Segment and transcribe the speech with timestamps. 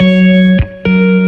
[0.00, 1.19] うん。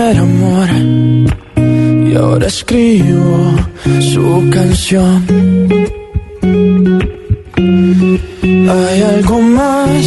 [0.00, 0.68] Amor
[2.10, 3.54] y ahora escribo
[4.00, 5.24] su canción.
[8.42, 10.04] Hay algo más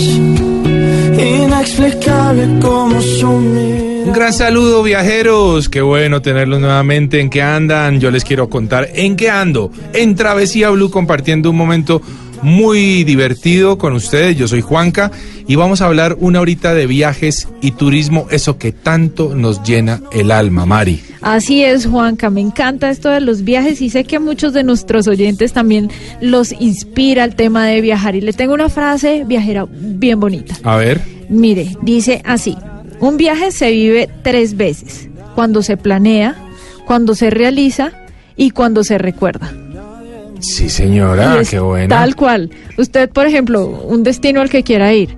[1.17, 3.29] inexplicable como su.
[3.29, 7.19] Un gran saludo viajeros, qué bueno tenerlos nuevamente.
[7.19, 7.99] ¿En qué andan?
[7.99, 9.71] Yo les quiero contar en qué ando.
[9.93, 12.01] En Travesía Blue compartiendo un momento
[12.43, 14.37] muy divertido con ustedes.
[14.37, 15.11] Yo soy Juanca
[15.47, 20.01] y vamos a hablar una horita de viajes y turismo, eso que tanto nos llena
[20.11, 21.01] el alma, Mari.
[21.21, 24.63] Así es, Juanca, me encanta esto de los viajes y sé que a muchos de
[24.63, 25.89] nuestros oyentes también
[26.21, 28.15] los inspira el tema de viajar.
[28.15, 30.55] Y le tengo una frase viajera bien bonita.
[30.63, 31.01] A ver.
[31.29, 32.57] Mire, dice así,
[32.99, 36.35] un viaje se vive tres veces, cuando se planea,
[36.85, 37.93] cuando se realiza
[38.35, 39.53] y cuando se recuerda.
[40.43, 41.87] Sí, señora, qué bueno.
[41.87, 42.49] Tal cual.
[42.77, 45.17] Usted, por ejemplo, un destino al que quiera ir,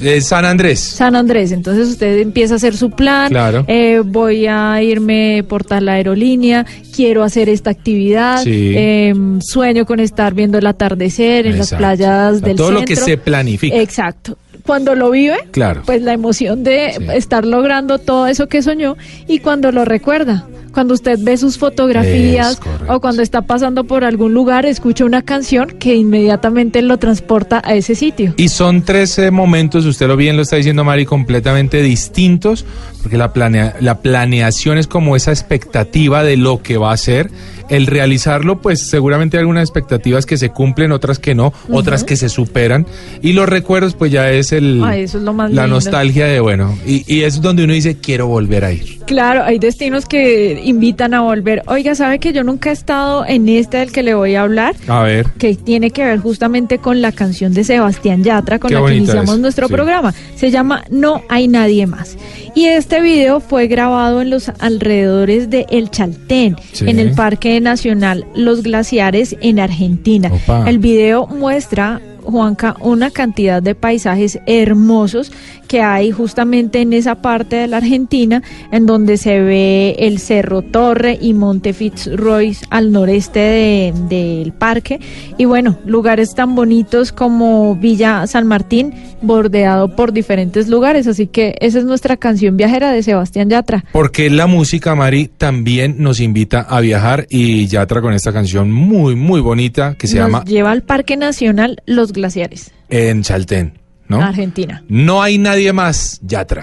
[0.00, 0.78] Eh, San Andrés.
[0.80, 1.52] San Andrés.
[1.52, 3.28] Entonces usted empieza a hacer su plan.
[3.30, 3.64] Claro.
[3.66, 6.66] eh, voy a irme por tal aerolínea.
[6.94, 8.42] Quiero hacer esta actividad.
[8.42, 8.74] Sí.
[8.76, 12.80] eh, sueño con estar viendo el atardecer en las playas O sea, del todo centro.
[12.80, 13.76] lo que se planifica.
[13.76, 14.36] Exacto.
[14.66, 15.82] Cuando lo vive, Claro.
[15.86, 17.04] pues la emoción de Sí.
[17.14, 18.96] estar logrando todo eso que soñó
[19.28, 20.46] y cuando lo recuerda.
[20.76, 25.68] Cuando usted ve sus fotografías o cuando está pasando por algún lugar, escucha una canción
[25.78, 28.34] que inmediatamente lo transporta a ese sitio.
[28.36, 32.66] Y son tres eh, momentos, usted lo bien lo está diciendo Mari, completamente distintos,
[33.02, 37.30] porque la, planea- la planeación es como esa expectativa de lo que va a ser.
[37.68, 42.14] El realizarlo, pues seguramente hay algunas expectativas que se cumplen, otras que no, otras que
[42.14, 42.86] se superan.
[43.22, 45.74] Y los recuerdos, pues ya es el Ay, eso es lo más la lindo.
[45.76, 49.00] nostalgia de, bueno, y, y es donde uno dice, quiero volver a ir.
[49.06, 51.62] Claro, hay destinos que invitan a volver.
[51.66, 54.74] Oiga, ¿sabe que yo nunca he estado en este del que le voy a hablar?
[54.88, 55.26] A ver.
[55.38, 58.94] que tiene que ver justamente con la canción de Sebastián Yatra con Qué la que
[58.96, 59.72] iniciamos es, nuestro sí.
[59.74, 60.12] programa.
[60.36, 62.16] Se llama No hay nadie más.
[62.54, 66.88] Y este video fue grabado en los alrededores de El Chaltén, Sí.
[66.88, 70.30] en el Parque Nacional Los Glaciares en Argentina.
[70.32, 70.68] Opa.
[70.68, 75.30] El video muestra Juanca, una cantidad de paisajes hermosos
[75.66, 80.62] que hay justamente en esa parte de la Argentina, en donde se ve el Cerro
[80.62, 85.00] Torre y Monte Fitzroy al noreste de- del parque.
[85.38, 91.06] Y bueno, lugares tan bonitos como Villa San Martín, bordeado por diferentes lugares.
[91.06, 93.84] Así que esa es nuestra canción viajera de Sebastián Yatra.
[93.92, 99.14] Porque la música, Mari, también nos invita a viajar y Yatra con esta canción muy,
[99.16, 103.72] muy bonita que se Nos llama lleva al Parque Nacional Los Glaciares, En Chaltén,
[104.08, 104.20] ¿no?
[104.20, 104.84] Argentina.
[104.88, 106.62] No hay nadie más, Yatra.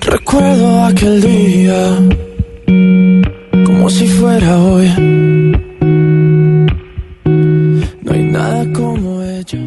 [0.00, 1.98] Recuerdo aquel día
[3.64, 4.88] como si fuera hoy.
[8.02, 9.58] No hay nada como ella.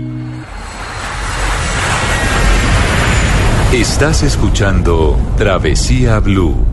[3.72, 6.73] Estás escuchando Travesía Blue.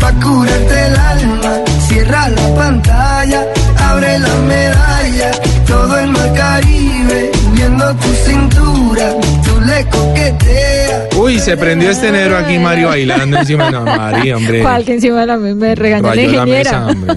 [0.00, 1.54] pa' curarte el alma.
[1.88, 3.44] Cierra la pantalla,
[3.78, 5.30] abre la medalla.
[5.66, 9.10] Todo el mar Caribe, viendo tu cintura,
[9.44, 11.02] tú le coqueteas.
[11.16, 14.62] Uy, se prendió este negro aquí, Mario, bailando encima de la María, hombre.
[14.62, 16.80] ¿Cuál que encima de la mesa me regañó la Rayó la ingeniera?
[16.80, 17.16] mesa, hombre.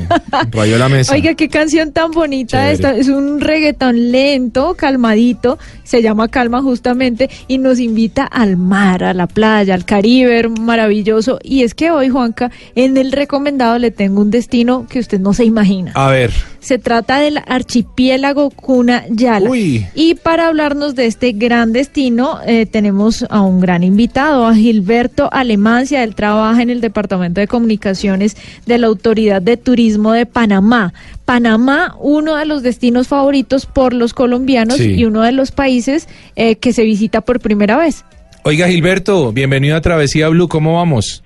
[0.51, 1.13] Rayó la mesa.
[1.13, 2.73] Oiga, qué canción tan bonita Chévere.
[2.73, 2.95] esta.
[2.95, 5.59] Es un reggaetón lento, calmadito.
[5.91, 11.37] Se llama Calma justamente y nos invita al mar, a la playa, al Caribe, maravilloso.
[11.43, 15.33] Y es que hoy, Juanca, en el recomendado le tengo un destino que usted no
[15.33, 15.91] se imagina.
[15.95, 19.49] A ver, Se trata del archipiélago Cuna Yala.
[19.49, 19.85] Uy.
[19.93, 25.27] Y para hablarnos de este gran destino, eh, tenemos a un gran invitado, a Gilberto
[25.33, 26.03] Alemancia.
[26.03, 30.93] Él trabaja en el Departamento de Comunicaciones de la Autoridad de Turismo de Panamá.
[31.31, 34.95] Panamá, uno de los destinos favoritos por los colombianos Sí.
[34.95, 38.03] y uno de los países eh, que se visita por primera vez.
[38.43, 41.23] oiga, Gilberto, bienvenido a Travesía Blue, ¿cómo vamos?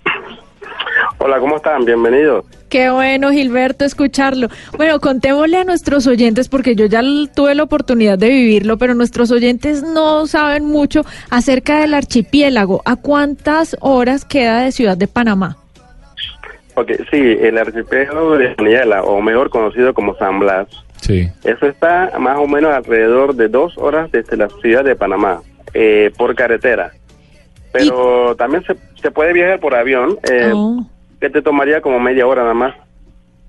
[1.18, 1.86] Hola, ¿cómo están?
[1.86, 2.46] Bienvenidos.
[2.70, 4.50] Qué bueno, Gilberto, escucharlo.
[4.78, 7.02] Bueno, contémosle a nuestros oyentes, porque yo ya
[7.34, 12.84] tuve la oportunidad de vivirlo, pero nuestros oyentes no saben mucho acerca del archipiélago.
[12.86, 15.58] ¿A cuántas horas queda de Ciudad de Panamá?
[16.76, 20.68] Ok, sí, el archipiélago de Niela, o mejor conocido como San Blas,
[21.02, 21.30] Sí.
[21.44, 25.42] eso está más o menos alrededor de dos horas desde la ciudad de Panamá,
[25.74, 26.92] eh, por carretera.
[27.72, 30.86] Pero también se, se puede viajar por avión, eh, Oh,
[31.20, 32.76] que te tomaría como media hora nada más.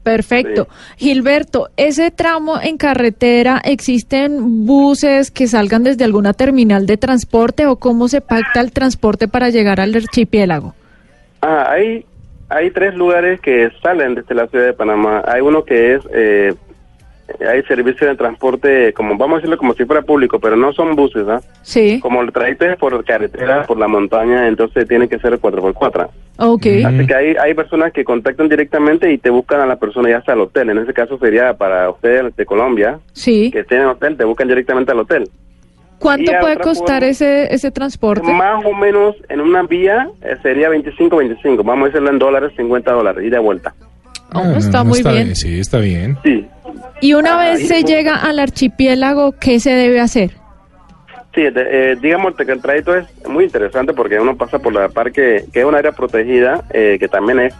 [0.03, 0.69] perfecto.
[0.97, 7.77] Gilberto, ¿ese tramo en carretera existen buses que salgan desde alguna terminal de transporte o
[7.77, 10.75] cómo se pacta el transporte para llegar al archipiélago?
[11.43, 12.05] Ah, hay,
[12.49, 15.23] hay tres lugares que salen desde la ciudad de Panamá.
[15.27, 16.55] Hay uno que es, eh,
[17.49, 20.95] hay servicio de transporte, como vamos a decirlo como si fuera público, pero no son
[20.95, 21.41] buses, ¿ah?
[21.63, 26.09] Sí, Como el trayecto es por carretera, por la montaña, entonces tiene que ser 4x4.
[26.39, 26.67] ok.
[26.87, 30.19] Así que hay, hay personas que contactan directamente y te buscan a la persona ya
[30.19, 30.71] hasta el hotel.
[30.71, 33.51] En ese caso sería para ustedes de Colombia, Sí.
[33.51, 35.29] que tienen hotel, te buscan directamente al hotel.
[35.99, 38.31] ¿Cuánto Y puede costar forma- ese, ese transporte?
[38.33, 42.93] Más o menos en una vía eh, sería 25-25, vamos a decirlo en dólares, 50
[42.93, 43.75] dólares, y de vuelta.
[44.35, 45.35] Oh, está muy bien.
[45.37, 46.19] Sí, está bien.
[46.25, 46.47] Sí,
[47.01, 50.33] Y una Ah, vez y se pues- llega al archipiélago, ¿qué se debe hacer?
[51.35, 54.89] sí, de- eh, digamos que el trayecto es muy interesante porque uno pasa por la
[54.89, 57.55] parque, que es un área protegida, eh, que también es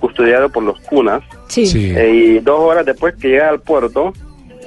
[0.00, 1.66] custodiado por los cunas, Sí.
[1.66, 1.92] Sí.
[1.94, 4.12] Eh, y dos horas después que llegas al puerto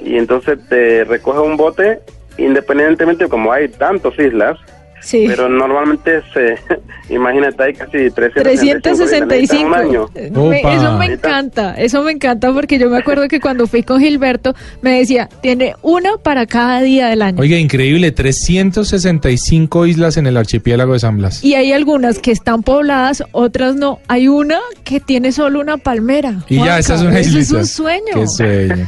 [0.05, 1.99] y entonces te recoge un bote
[2.37, 4.57] independientemente como hay tantas islas
[5.03, 5.25] Sí.
[5.27, 6.57] pero normalmente se
[7.11, 9.67] imagínate hay casi 365 365.
[9.67, 13.39] un año Eh, me- eso me encanta, eso me encanta porque yo me acuerdo que
[13.39, 17.41] cuando fui con Gilberto me decía, tiene una para cada día del año.
[17.41, 21.43] Oiga, increíble, 365 islas en el archipiélago de San Blas.
[21.43, 23.99] Y hay algunas que están pobladas, otras no.
[24.07, 26.43] Hay una que tiene solo una palmera.
[26.47, 27.41] Y ya, Juanca, esa es una eso islita.
[27.41, 28.13] es un sueño.
[28.13, 28.87] Qué sueño.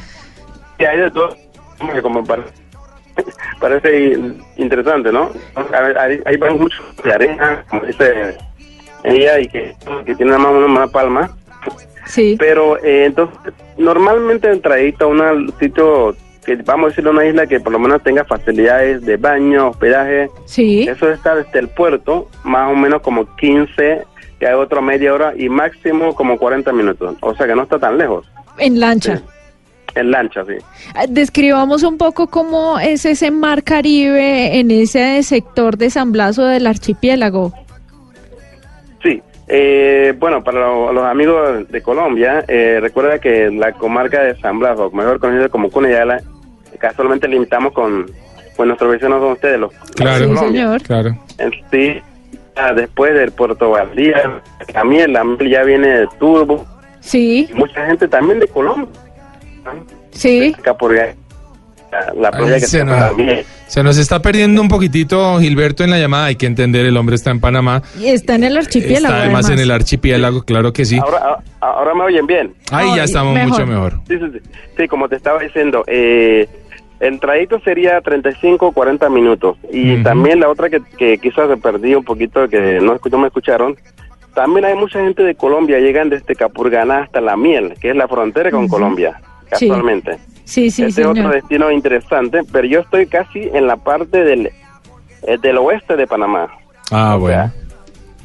[0.79, 1.35] y hay de todo
[2.03, 2.43] como pare-
[3.59, 5.31] parece in- interesante no
[5.99, 8.35] hay, hay, hay mucho de arena como dice
[9.03, 11.35] ella y que, que tiene más una, una palma
[12.05, 12.35] Sí.
[12.37, 16.13] Pero eh, entonces, normalmente el trayecto a un sitio
[16.45, 20.29] que vamos a decirle una isla que por lo menos tenga facilidades de baño, hospedaje,
[20.43, 20.85] Sí.
[20.87, 24.03] eso está desde el puerto, más o menos como 15,
[24.37, 27.15] que hay otra media hora y máximo como 40 minutos.
[27.21, 28.29] O sea que no está tan lejos.
[28.57, 29.15] En lancha.
[29.17, 29.23] Sí.
[29.95, 30.53] En lancha, sí.
[30.95, 36.39] Ah, Describamos un poco cómo es ese mar Caribe en ese sector de San Blas
[36.39, 37.53] o del archipiélago.
[39.03, 39.21] Sí.
[39.47, 44.57] Eh, bueno, para lo- los amigos de Colombia, eh, recuerda que la comarca de San
[44.59, 46.21] Blas, o mejor conocida como Cunayala,
[46.79, 48.09] casualmente limitamos con,
[48.55, 50.81] con nuestros vecinos con ustedes, los Claro, Sí, señor.
[50.81, 51.15] claro.
[51.37, 52.01] En sí,
[52.55, 54.41] ah, después del Puerto Valdía,
[54.73, 56.65] también la ya viene de Turbo,
[57.01, 58.87] Sí, y mucha gente también de Colombia.
[60.11, 60.55] Sí.
[60.57, 61.13] Acá por la,
[62.15, 62.97] la playa Ay, que se, nos,
[63.67, 66.25] se nos está perdiendo un poquito Gilberto en la llamada.
[66.25, 67.81] Hay que entender, el hombre está en Panamá.
[67.99, 69.13] Y está en el archipiélago.
[69.13, 70.97] Está además, en el archipiélago, claro que sí.
[70.97, 72.53] Ahora, a- ahora me oyen bien.
[72.71, 73.49] Ahí ya Ay, estamos mejor.
[73.49, 73.93] mucho mejor.
[74.07, 74.39] Sí, sí, sí.
[74.77, 76.47] Sí, como te estaba diciendo, eh,
[76.99, 79.57] el trayecto sería 35 40 minutos.
[79.71, 80.03] Y Ujú.
[80.03, 83.75] también la otra que, que quizás se perdí un poquito, que no, no me escucharon,
[84.33, 88.07] también hay mucha gente de Colombia, llegan desde Capurganá hasta La Miel, que es la
[88.07, 89.25] frontera con Colombia, Sí.
[89.49, 90.17] Casualmente.
[90.45, 94.47] Sí, sí, este es otro destino interesante, pero yo estoy casi en la parte del,
[94.47, 96.47] eh, del oeste de Panamá.
[96.91, 97.35] Ah, O bueno.
[97.51, 97.53] sea,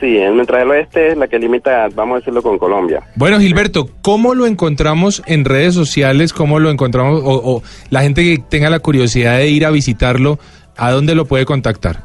[0.01, 3.03] Sí, en- mientras el oeste es la que limita, vamos a decirlo, con Colombia.
[3.17, 6.33] Bueno, Gilberto, ¿cómo lo encontramos en redes sociales?
[6.33, 7.21] ¿Cómo lo encontramos?
[7.25, 10.39] O, o la gente que tenga la curiosidad de ir a visitarlo,
[10.77, 12.05] ¿a dónde lo puede contactar?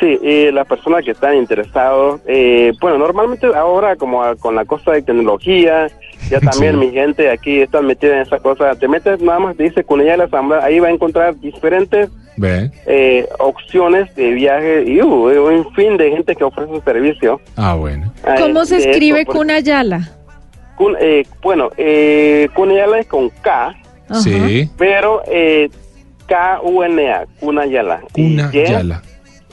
[0.00, 4.66] Sí, y las personas que están interesados, eh, bueno, normalmente ahora como a- con la
[4.66, 5.86] cosa de tecnología,
[6.30, 6.86] ya también Sí.
[6.86, 10.16] mi gente aquí está metida en esa cosa, te metes nada más, dice Cunilla de
[10.18, 12.08] la Asamblea, ahí va a encontrar diferentes
[12.86, 15.06] eh, opciones de viaje y uh,
[15.48, 17.40] un fin de gente que ofrece servicio.
[17.56, 18.12] Ah, bueno.
[18.40, 20.10] ¿Cómo se escribe Cunayala?
[20.76, 23.74] Cun- eh, bueno, eh, Cunayala es con K.
[24.22, 24.68] Sí.
[24.78, 25.70] pero eh,
[26.26, 28.00] K-U-N-A, Cunayala.
[28.14, 29.02] Y Cuna Y- Yala.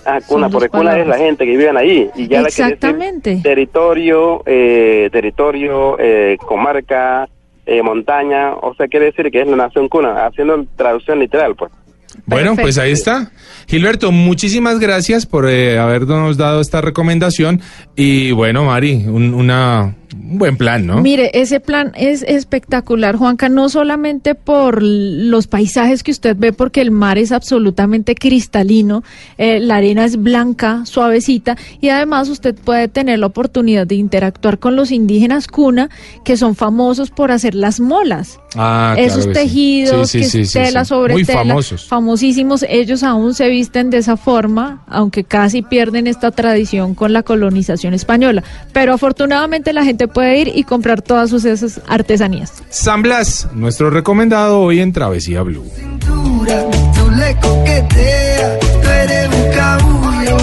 [0.06, 2.10] Ah, cuna, porque cuna es la gente que viven ahí.
[2.15, 3.39] Y ya Exactamente.
[3.44, 7.27] territorio, eh, territorio, eh, comarca,
[7.65, 11.72] eh, montaña, o sea, quiere decir que es la nación cuna, haciendo traducción literal, pues.
[12.25, 13.32] Bueno, pues ahí está.
[13.68, 17.62] Gilberto, muchísimas gracias por eh, habernos dado esta recomendación.
[17.96, 21.01] Y bueno, Mari, un, una, un buen plan, ¿no?
[21.01, 26.81] Mire, ese plan es espectacular, Juanca, no solamente por los paisajes que usted ve, porque
[26.81, 29.03] el mar es absolutamente cristalino,
[29.37, 34.59] eh, la arena es blanca, suavecita, y además usted puede tener la oportunidad de interactuar
[34.59, 35.89] con los indígenas cuna,
[36.23, 38.39] que son famosos por hacer las molas.
[38.55, 39.39] Ah, claro Esos que sí.
[39.41, 41.87] tejidos, Sí, sí, que sí, tela sobre Muy tela, famosos.
[41.87, 47.23] famosísimos, ellos aún se visten de esa forma, aunque casi pierden esta tradición con la
[47.23, 48.43] colonización española.
[48.73, 52.53] Pero afortunadamente la gente puede ir y comprar todas sus esas artesanías.
[52.70, 55.65] San Blas, nuestro recomendado hoy en Travesía Blue.
[55.75, 56.65] cintura,
[56.96, 60.38] tú le coqueteas, tú eres un cabullo,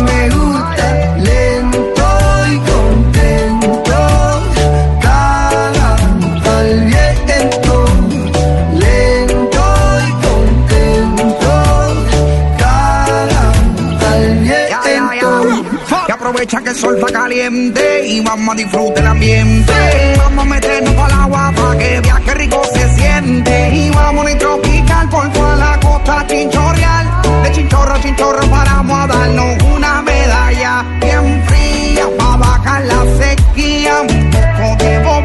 [16.37, 19.73] aprovecha que el sol está caliente y vamos a disfrutar el ambiente.
[20.19, 23.75] Vamos a meternos para el agua para que viaje rico se siente.
[23.75, 27.23] Y vamos a tropical por toda la costa chinchorreal.
[27.43, 34.03] De chinchorro chinchorro paramos a darnos una medalla bien fría para bajar la sequía.
[34.03, 35.25] Un poco de Bob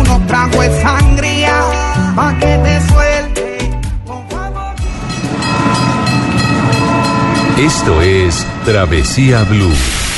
[0.00, 1.62] unos tragos de sangría
[2.14, 3.58] para que te suelte.
[7.56, 10.09] Esto es Travesía Blue.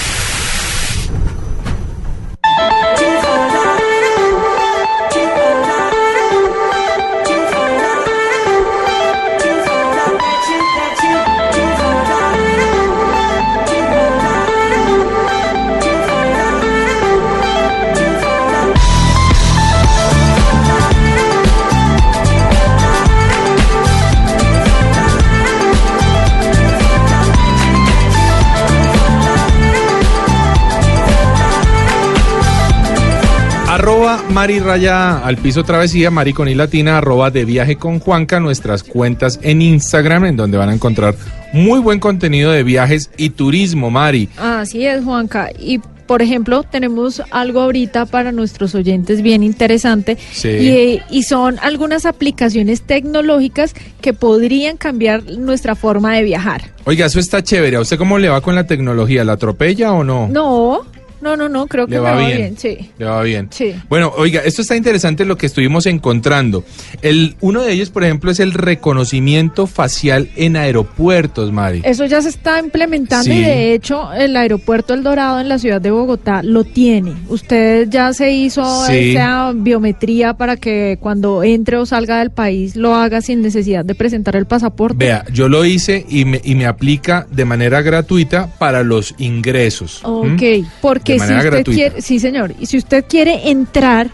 [33.82, 38.38] Arroba Mari Raya al piso travesía, Mari con I latina, arroba de viaje con Juanca,
[38.38, 41.16] nuestras cuentas en Instagram, en donde van a encontrar
[41.52, 44.28] muy buen contenido de viajes y turismo, Mari.
[44.38, 45.50] Así es, Juanca.
[45.58, 50.48] Y por ejemplo, tenemos algo ahorita para nuestros oyentes bien interesante Sí.
[50.48, 56.70] y, y son algunas aplicaciones tecnológicas que podrían cambiar nuestra forma de viajar.
[56.84, 57.76] Oiga, eso está chévere.
[57.78, 59.24] ¿A usted cómo le va con la tecnología?
[59.24, 60.28] ¿La atropella o no?
[60.28, 60.82] No,
[61.22, 62.36] no, no, no, creo que Le me va va bien.
[62.36, 62.90] bien, sí.
[62.98, 63.48] Le va bien.
[63.50, 63.74] Sí.
[63.88, 66.64] Bueno, oiga, esto está interesante lo que estuvimos encontrando.
[67.00, 71.82] El, uno de ellos, por ejemplo, es el reconocimiento facial en aeropuertos, Mari.
[71.84, 73.32] Eso ya se está implementando Sí.
[73.32, 77.12] y de hecho el aeropuerto El Dorado en la ciudad de Bogotá lo tiene.
[77.28, 79.10] Usted ya se hizo Sí.
[79.12, 83.94] esa biometría para que cuando entre o salga del país lo haga sin necesidad de
[83.94, 84.96] presentar el pasaporte.
[85.04, 90.00] Vea, yo lo hice y me, y me aplica de manera gratuita para los ingresos.
[90.04, 90.42] Ok,
[90.80, 91.72] porque De si usted gratuita.
[91.72, 94.08] quiere, sí señor, y si usted quiere entrar,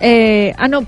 [0.00, 0.84] eh, ah no,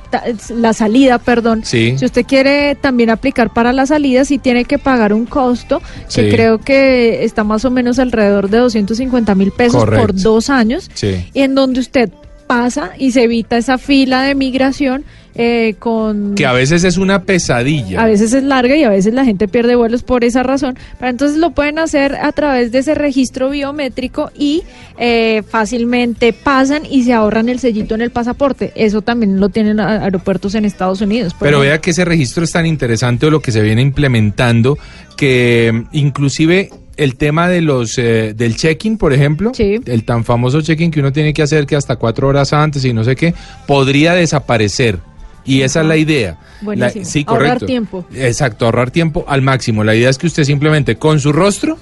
[0.50, 1.96] la salida, perdón, Sí.
[1.96, 5.84] si usted quiere también aplicar para la salida, sí tiene que pagar un costo que
[6.24, 6.28] Sí.
[6.28, 11.24] creo que está más o menos alrededor de 250 mil pesos por dos años, Sí.
[11.32, 12.10] y en donde usted
[12.46, 15.04] pasa y se evita esa fila de migración
[15.38, 16.34] eh, con...
[16.34, 18.02] Que a veces es una pesadilla.
[18.02, 20.78] A veces es larga y a veces la gente pierde vuelos por esa razón.
[20.98, 24.62] Pero entonces lo pueden hacer a través de ese registro biométrico y
[24.98, 28.72] eh, fácilmente pasan y se ahorran el sellito en el pasaporte.
[28.76, 31.34] Eso también lo tienen aeropuertos en Estados Unidos.
[31.38, 31.60] Pero ejemplo.
[31.60, 34.78] vea que ese registro es tan interesante o lo que se viene implementando
[35.18, 39.78] que mm, inclusive el tema de los eh, del check-in, por ejemplo, Sí.
[39.84, 42.94] el tan famoso check-in que uno tiene que hacer que hasta cuatro horas antes y
[42.94, 43.34] no sé qué,
[43.66, 44.98] podría desaparecer.
[45.46, 46.38] Y esa es la idea.
[46.60, 47.00] Buenísimo.
[47.04, 47.66] La- sí, Ahorrar correcto.
[47.66, 48.06] tiempo.
[48.14, 49.84] Exacto, ahorrar tiempo al máximo.
[49.84, 51.78] La idea es que usted simplemente con su rostro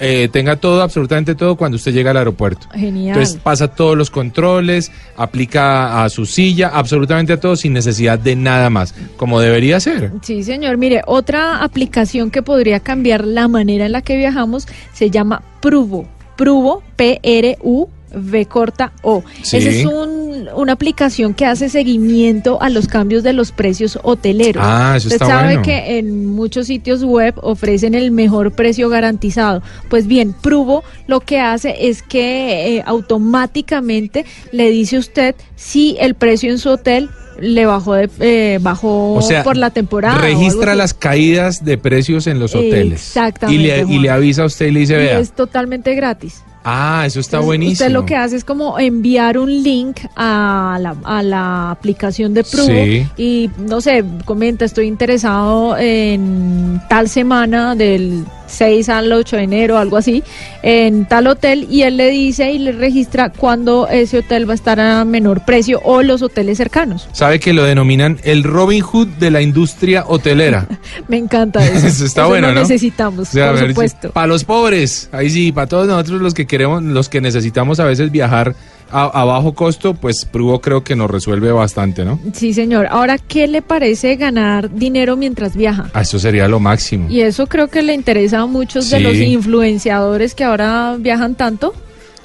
[0.00, 2.68] eh, tenga todo, absolutamente todo, cuando usted llega al aeropuerto.
[2.72, 3.16] Genial.
[3.16, 8.36] Entonces pasa todos los controles, aplica a su silla, absolutamente a todo sin necesidad de
[8.36, 10.12] nada más, como debería ser.
[10.22, 10.76] Sí, señor.
[10.76, 16.06] Mire, otra aplicación que podría cambiar la manera en la que viajamos se llama Pruvo.
[16.36, 17.88] Pruvo, P-R-U.
[18.14, 19.22] V corta O.
[19.42, 19.58] Sí.
[19.58, 24.62] Esa es un- una aplicación que hace seguimiento a los cambios de los precios hoteleros.
[24.66, 25.62] Ah, eso Usted está sabe bueno.
[25.62, 29.62] que en muchos sitios web ofrecen el mejor precio garantizado.
[29.90, 35.96] Pues bien, Pruvo lo que hace es que eh, automáticamente le dice a usted si
[36.00, 37.10] el precio en su hotel
[37.40, 40.18] le bajó de, eh, bajó O sea, por la temporada.
[40.18, 42.94] registra las caídas de precios en los hoteles.
[43.00, 45.94] Exactamente, Y le, y le avisa a usted y le dice, Y vea, es totalmente
[45.94, 46.42] gratis.
[46.68, 47.72] Ah, eso está Entonces, buenísimo.
[47.72, 52.44] Usted lo que hace es como enviar un link a la, a la aplicación de
[52.44, 53.06] Pruvo Sí.
[53.16, 59.76] y, no sé, comenta, estoy interesado en tal semana del 6 al 8 de enero,
[59.78, 60.22] algo así,
[60.62, 64.54] en tal hotel y él le dice y le registra cuándo ese hotel va a
[64.54, 67.08] estar a menor precio o los hoteles cercanos.
[67.12, 70.66] Sabe que lo denominan el Robin Hood de la industria hotelera.
[71.08, 71.86] Me encanta eso.
[71.88, 72.60] Eso está Eso bueno, lo ¿no?
[72.62, 74.10] necesitamos, O sea, a por ver, supuesto.
[74.12, 77.84] Para los pobres, ahí sí, para todos nosotros los que queremos, los que necesitamos a
[77.84, 78.54] veces viajar
[78.90, 82.18] a, a bajo costo, pues Pruvo creo que nos resuelve bastante, ¿no?
[82.32, 82.86] Sí, señor.
[82.90, 85.90] Ahora, ¿qué le parece ganar dinero mientras viaja?
[85.92, 87.08] Ah, eso sería lo máximo.
[87.10, 91.74] Y eso creo que le interesa a muchos de los influenciadores que ahora viajan tanto.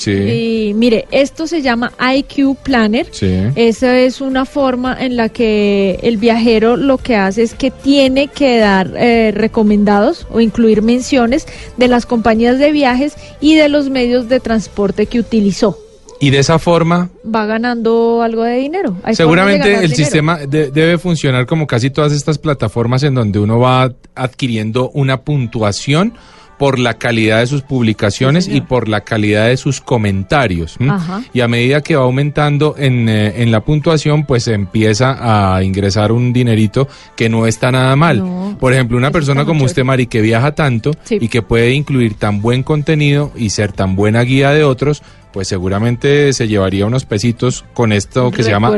[0.03, 0.11] Sí,
[0.69, 3.07] Y mire, esto se llama IQ Planner.
[3.11, 3.31] sí.
[3.55, 8.27] Esa es una forma en la que el viajero lo que hace es que tiene
[8.27, 13.89] que dar eh, recomendados o incluir menciones de las compañías de viajes y de los
[13.89, 15.77] medios de transporte que utilizó.
[16.19, 18.91] Y de esa forma, Va ganando algo de dinero.
[19.03, 19.95] Hay formas de seguramente el dinero.
[19.95, 25.21] sistema de- debe funcionar como casi todas estas plataformas en donde uno va adquiriendo una
[25.21, 26.13] puntuación
[26.57, 30.77] por la calidad de sus publicaciones Sí, y por la calidad de sus comentarios.
[31.33, 36.11] Y a medida que va aumentando en, eh, en la puntuación, pues empieza a ingresar
[36.11, 38.19] un dinerito que no está nada mal.
[38.19, 39.83] No, Por ejemplo, una persona como usted.
[39.83, 41.17] Mari, que viaja tanto Sí.
[41.19, 45.01] y que puede incluir tan buen contenido y ser tan buena guía de otros,
[45.33, 48.71] pues seguramente se llevaría unos pesitos con esto que se llama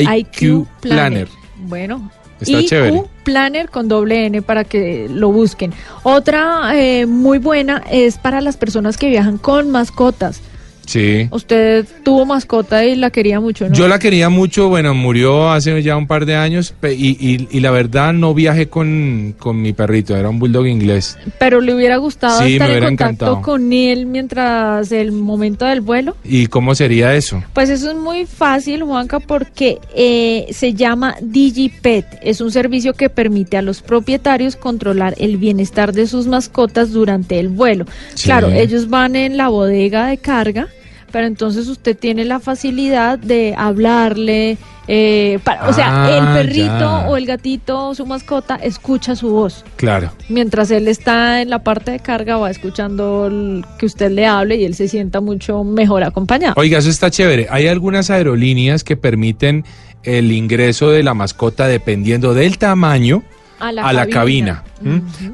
[0.00, 1.28] IQ Planner.
[1.58, 3.02] Bueno, Está IQ chévere.
[3.24, 5.72] Planner con doble N para que lo busquen.
[6.02, 10.40] Otra eh, muy buena es para las personas que viajan con mascotas.
[10.86, 11.28] Sí.
[11.30, 13.74] Usted tuvo mascota y la quería mucho, ¿no?
[13.74, 16.88] Yo la quería mucho, bueno, murió hace ya un par de años y,
[17.20, 21.18] y- y la verdad no viajé con, con mi perrito, era un bulldog inglés.
[21.38, 23.42] Pero le hubiera gustado Sí, estar me en hubiera contacto encantado.
[23.42, 26.16] con él mientras el momento del vuelo.
[26.24, 27.42] ¿Y cómo sería eso?
[27.52, 32.06] Pues eso es muy fácil, Juanca, porque eh, se llama DigiPet.
[32.22, 37.38] Es un servicio que permite a los propietarios controlar el bienestar de sus mascotas durante
[37.38, 37.86] el vuelo.
[38.14, 38.24] Sí.
[38.24, 40.68] Claro, ellos van en la bodega de carga,
[41.16, 44.58] pero entonces usted tiene la facilidad de hablarle.
[44.88, 47.08] eh, para- o sea, Ah, el perrito ya.
[47.08, 49.64] o el gatito o su mascota escucha su voz.
[49.74, 50.12] Claro.
[50.28, 54.54] Mientras él está en la parte de carga, va escuchando el- que usted le hable
[54.54, 56.54] y él se sienta mucho mejor acompañado.
[56.56, 57.48] Oiga, eso está chévere.
[57.50, 59.64] Hay algunas aerolíneas que permiten
[60.04, 63.24] el ingreso de la mascota dependiendo del tamaño
[63.58, 64.62] a a la cabina.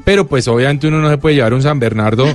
[0.05, 2.25] Pero pues obviamente uno no se puede llevar un San Bernardo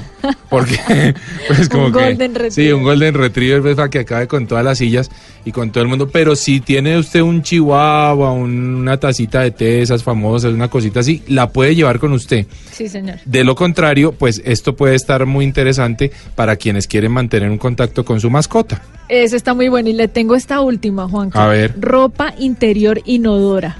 [0.50, 1.14] porque
[1.48, 2.74] pues como Un que Golden sí, Retriever.
[2.74, 5.10] un Golden Retriever pues, para que acabe con todas las sillas
[5.46, 9.50] y con todo el mundo, pero si tiene usted un chihuahua, un- una tacita de
[9.52, 12.46] té esas famosas, una cosita así, la puede llevar con usted.
[12.70, 13.16] Sí, señor.
[13.24, 18.04] De lo contrario, pues esto puede estar muy interesante para quienes quieren mantener un contacto
[18.04, 18.82] con su mascota.
[19.08, 19.88] Ese está muy bueno.
[19.88, 21.30] Y le tengo esta última, Juan.
[21.32, 21.74] A ver.
[21.80, 23.78] Ropa interior inodora.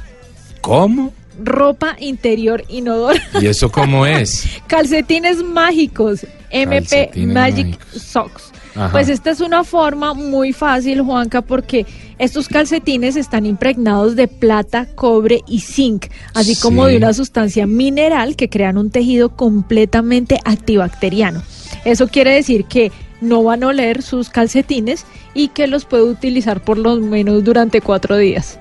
[0.62, 1.12] ¿Cómo?
[1.38, 3.20] Ropa interior inodora.
[3.40, 4.46] ¿Y eso cómo es?
[4.66, 6.26] Calcetines mágicos.
[6.50, 8.02] MP Calcetines Magic mágicos.
[8.02, 8.52] Socks.
[8.74, 8.90] Ajá.
[8.92, 11.84] Pues esta es una forma muy fácil, Juanca, porque
[12.18, 16.60] estos calcetines están impregnados de plata, cobre y zinc, así Sí.
[16.62, 21.42] como de una sustancia mineral que crean un tejido completamente antibacteriano.
[21.84, 26.60] Eso quiere decir que no van a oler sus calcetines y que los puede utilizar
[26.62, 28.58] por lo menos durante cuatro días.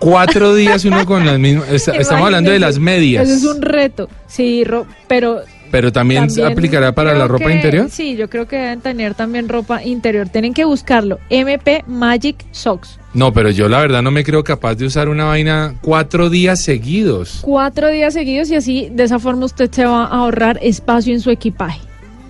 [0.00, 1.68] Cuatro días uno con las mismas.
[1.70, 3.28] está- estamos hablando de las medias.
[3.28, 7.54] Eso es un reto, sí, ro- pero Pero también, también aplicará para la ropa que-
[7.54, 7.88] interior.
[7.90, 10.28] Sí, yo creo que deben tener también ropa interior.
[10.28, 11.20] Tienen que buscarlo.
[11.30, 12.98] MP Magic Socks.
[13.14, 16.62] No, pero yo la verdad no me creo capaz de usar una vaina cuatro días
[16.62, 17.38] seguidos.
[17.42, 21.20] Cuatro días seguidos y así, de esa forma usted se va a ahorrar espacio en
[21.20, 21.80] su equipaje.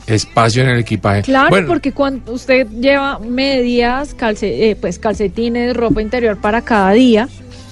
[0.07, 1.23] espacio en el equipaje.
[1.23, 6.91] Claro, Bueno, porque cuando usted lleva medias, calce- eh, pues calcetines, ropa interior para cada
[6.93, 7.29] día,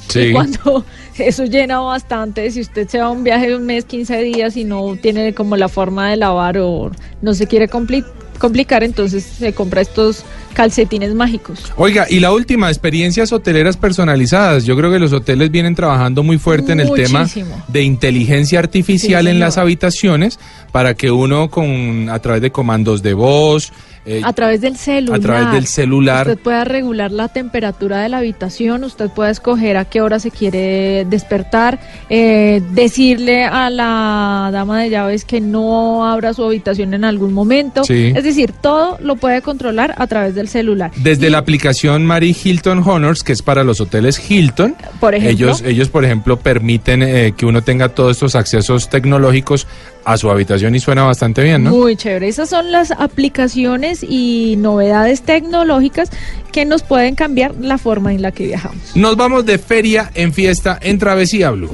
[0.08, 0.20] sí.
[0.20, 0.84] y cuando
[1.18, 4.56] eso llena bastante, si usted se va a un viaje de un mes, 15 días
[4.56, 6.90] y no tiene como la forma de lavar o
[7.22, 8.04] no se quiere compli-
[8.38, 11.72] complicar, entonces se compra estos calcetines mágicos.
[11.76, 14.64] Oiga, y la última, experiencias hoteleras personalizadas.
[14.64, 17.28] Yo creo que los hoteles vienen trabajando muy fuerte en el tema
[17.68, 20.38] de inteligencia artificial Sí, en las habitaciones
[20.72, 23.72] para que uno con a través de comandos de voz,
[24.08, 25.18] eh, A través del celular.
[25.18, 29.76] a través del celular, Usted puede regular la temperatura de la habitación, usted puede escoger
[29.76, 36.06] a qué hora se quiere despertar, eh, decirle a la dama de llaves que no
[36.06, 37.84] abra su habitación en algún momento.
[37.84, 38.12] Sí.
[38.14, 40.90] Es decir, todo lo puede controlar a través del celular.
[40.96, 45.46] Desde Y, la aplicación Mary Hilton Honors, que es para los hoteles Hilton, Por ejemplo.
[45.46, 49.66] ellos, ellos por ejemplo, permiten eh, que uno tenga todos estos accesos tecnológicos
[50.04, 51.70] a su habitación y suena bastante bien, ¿no?
[51.70, 52.28] Muy chévere.
[52.28, 56.10] Esas son las aplicaciones y novedades tecnológicas
[56.52, 58.96] que nos pueden cambiar la forma en la que viajamos.
[58.96, 61.70] Nos vamos de feria en fiesta en Travesía Blue.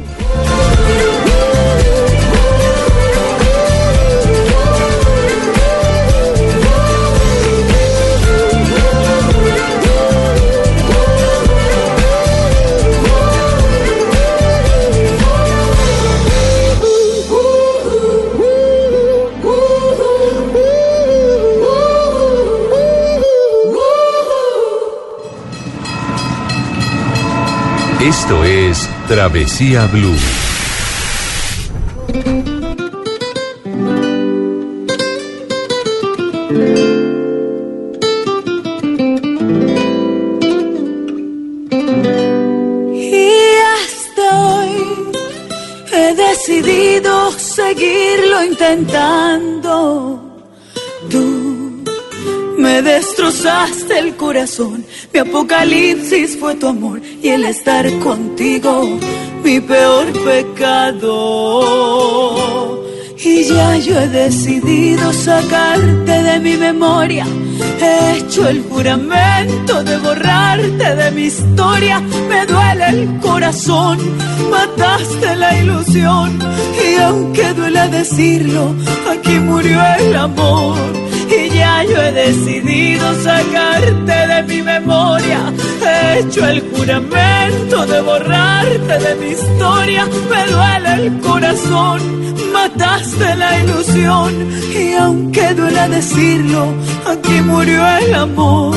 [28.05, 30.15] Esto es Travesía Blue.
[42.93, 43.31] Y
[43.73, 44.77] hasta hoy
[45.91, 50.21] he decidido seguirlo intentando.
[51.09, 51.83] Tú
[52.59, 54.85] me destrozaste el corazón,
[55.15, 58.99] mi apocalipsis fue tu amor y el estar contigo
[59.45, 61.61] mi peor pecado.
[63.17, 67.27] Y ya yo he decidido sacarte de mi memoria.
[67.81, 72.01] He hecho el juramento de borrarte de mi historia.
[72.29, 73.99] Me duele el corazón,
[74.51, 76.41] mataste la ilusión.
[76.85, 78.75] Y aunque duela decirlo,
[79.09, 81.04] aquí murió el amor.
[81.31, 85.53] Y ya yo he decidido sacarte de mi memoria.
[85.83, 90.07] He hecho el juramento de borrarte de mi historia.
[90.31, 92.01] Me duele el corazón,
[92.53, 94.33] mataste la ilusión.
[94.75, 96.75] Y aunque duela decirlo,
[97.07, 98.77] aquí murió el amor.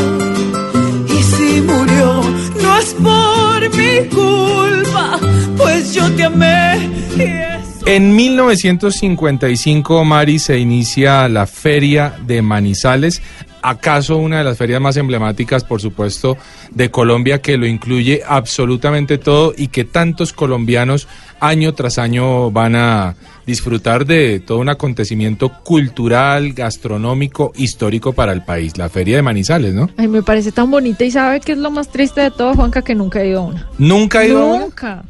[1.09, 2.21] Y si murió,
[2.61, 5.19] no es por mi culpa,
[5.57, 6.89] pues yo te amé.
[7.17, 13.21] Y eso En 1955, Mari, se inicia la Feria de Manizales,
[13.61, 16.35] acaso una de las ferias más emblemáticas, por supuesto,
[16.71, 21.07] de Colombia, que lo incluye absolutamente todo y que tantos colombianos
[21.39, 28.43] año tras año van a disfrutar de todo un acontecimiento cultural, gastronómico, histórico para el
[28.43, 29.89] país, la Feria de Manizales, ¿no?
[29.95, 32.81] Ay, me parece tan bonita y sabe que es lo más triste de todo, Juanca,
[32.81, 33.69] que nunca he ido a una.
[33.77, 34.59] ¿Nunca ha ido a una?
[34.65, 35.05] Nunca.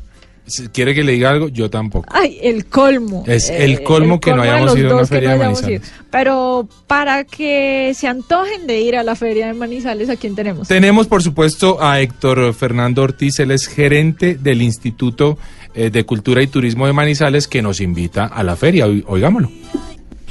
[0.47, 1.49] Si ¿Quiere que le diga algo?
[1.49, 2.07] Yo tampoco.
[2.11, 3.23] Ay, el colmo.
[3.27, 5.81] Es el colmo que no hayamos ido a una feria no de Manizales.
[6.09, 10.67] Pero para que se antojen de ir a la feria de Manizales, ¿a quién tenemos?
[10.67, 15.37] Tenemos, por supuesto, a Héctor Fernando Ortiz, él es gerente del Instituto
[15.75, 18.85] eh, de Cultura y Turismo de Manizales, que nos invita a la feria.
[18.87, 19.51] Oi- Oigámoslo.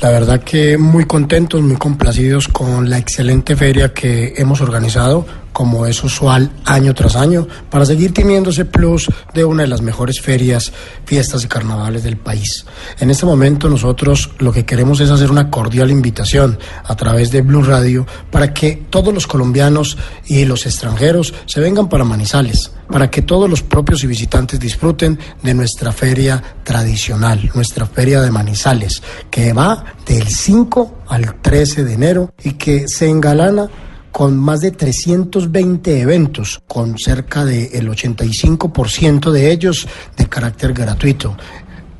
[0.01, 5.87] La verdad que muy contentos, muy complacidos con la excelente feria que hemos organizado, como
[5.87, 10.21] es usual año tras año, para seguir teniendo ese plus de una de las mejores
[10.21, 10.71] ferias,
[11.07, 12.67] fiestas y carnavales del país.
[13.01, 17.41] En este momento nosotros lo que queremos es hacer una cordial invitación a través de
[17.41, 23.11] Blue Radio para que todos los colombianos y los extranjeros se vengan para Manizales, para
[23.11, 29.03] que todos los propios y visitantes disfruten de nuestra feria tradicional, nuestra feria de Manizales,
[29.31, 33.71] que va del 5 al 13 de enero y que se engalana
[34.17, 41.37] con más de 320 eventos, con cerca del 85% de ellos de carácter gratuito.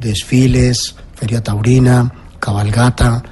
[0.01, 3.23] Desfiles, feria taurina, cabalgata,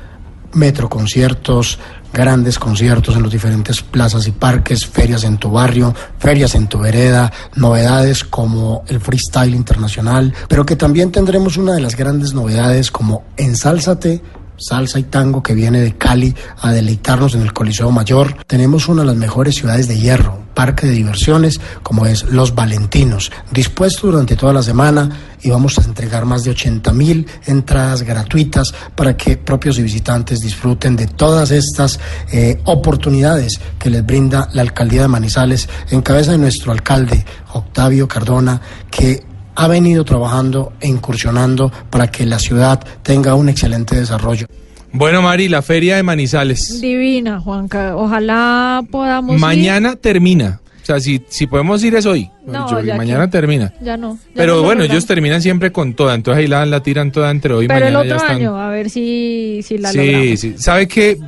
[0.52, 1.78] metroconciertos,
[2.12, 6.80] grandes conciertos en los diferentes plazas y parques, ferias en tu barrio, ferias en tu
[6.80, 12.90] vereda, novedades como el freestyle internacional, pero que también tendremos una de las grandes novedades
[12.90, 14.20] como Ensálzate
[14.56, 18.36] salsa y tango que viene de Cali a deleitarnos en el Coliseo Mayor.
[18.46, 23.30] Tenemos una de las mejores ciudades de hierro, parque de diversiones como es Los Valentinos,
[23.50, 25.10] dispuesto durante toda la semana
[25.42, 30.40] y vamos a entregar más de 80 mil entradas gratuitas para que propios y visitantes
[30.40, 32.00] disfruten de todas estas
[32.32, 38.08] eh, oportunidades que les brinda la alcaldía de Manizales en cabeza de nuestro alcalde Octavio
[38.08, 44.46] Cardona que ha venido trabajando e incursionando para que la ciudad tenga un excelente desarrollo.
[44.92, 46.80] Bueno, Mari, la feria de Manizales.
[46.80, 47.96] Divina, Juanca.
[47.96, 49.34] Ojalá podamos.
[49.34, 49.40] ir.
[49.40, 50.60] Mañana termina.
[50.82, 52.30] O sea, si, si podemos ir es hoy.
[52.46, 53.72] No, Yo- ya mañana que- termina.
[53.82, 54.14] Ya no.
[54.16, 54.90] ya Pero no bueno, logramos.
[54.92, 57.86] ellos terminan siempre con toda, entonces ahí la, la tiran toda entre hoy y Pero
[57.86, 58.36] el mañana ya otro están.
[58.36, 60.40] año, a ver si, si la sí, logramos.
[60.40, 60.54] sí.
[60.58, 61.18] ¿Sabe qué?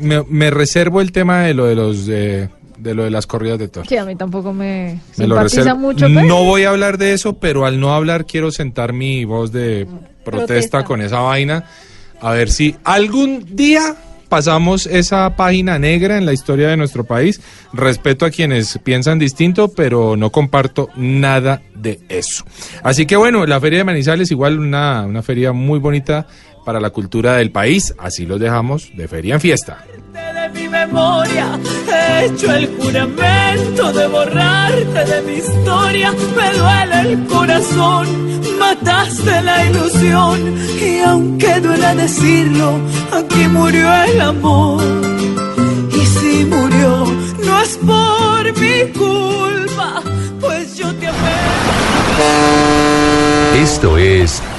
[0.00, 2.48] Me, me reservo el tema de lo de los eh,
[2.84, 3.88] de lo de las corridas de toros.
[3.88, 6.06] Sí, a mí tampoco me, Me lo simpatiza mucho.
[6.06, 9.50] pero- No voy a hablar de eso, pero al no hablar quiero sentar mi voz
[9.50, 9.86] de
[10.24, 10.84] protesta, Protesta.
[10.84, 11.64] con esa vaina.
[12.20, 13.96] A ver si algún día
[14.28, 17.40] pasamos esa página negra en la historia de nuestro país.
[17.72, 22.44] Respeto a quienes piensan distinto, pero no comparto nada de eso.
[22.82, 26.26] Así que bueno, la Feria de Manizales igual una, una feria muy bonita
[26.64, 27.94] para la cultura del país.
[27.98, 29.84] Así los dejamos de feria en fiesta.
[30.12, 31.58] de mi memoria.
[31.88, 36.12] He hecho el juramento de borrarte de mi historia.
[36.12, 38.06] Me duele el corazón,
[38.58, 40.54] mataste la ilusión.
[40.80, 42.78] Y aunque duela decirlo,
[43.12, 44.82] aquí murió el amor.
[45.92, 47.04] Y si murió,
[47.44, 50.02] no es por mi culpa,
[50.40, 51.54] pues yo te amé.
[53.62, 54.42] Esto es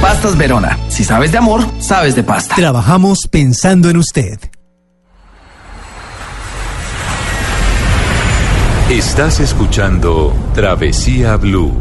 [0.00, 0.78] Pastas Verona.
[0.88, 2.54] Si sabes de amor, sabes de pasta.
[2.54, 4.38] Trabajamos pensando en usted.
[8.90, 11.72] Estás escuchando Travesía Blue.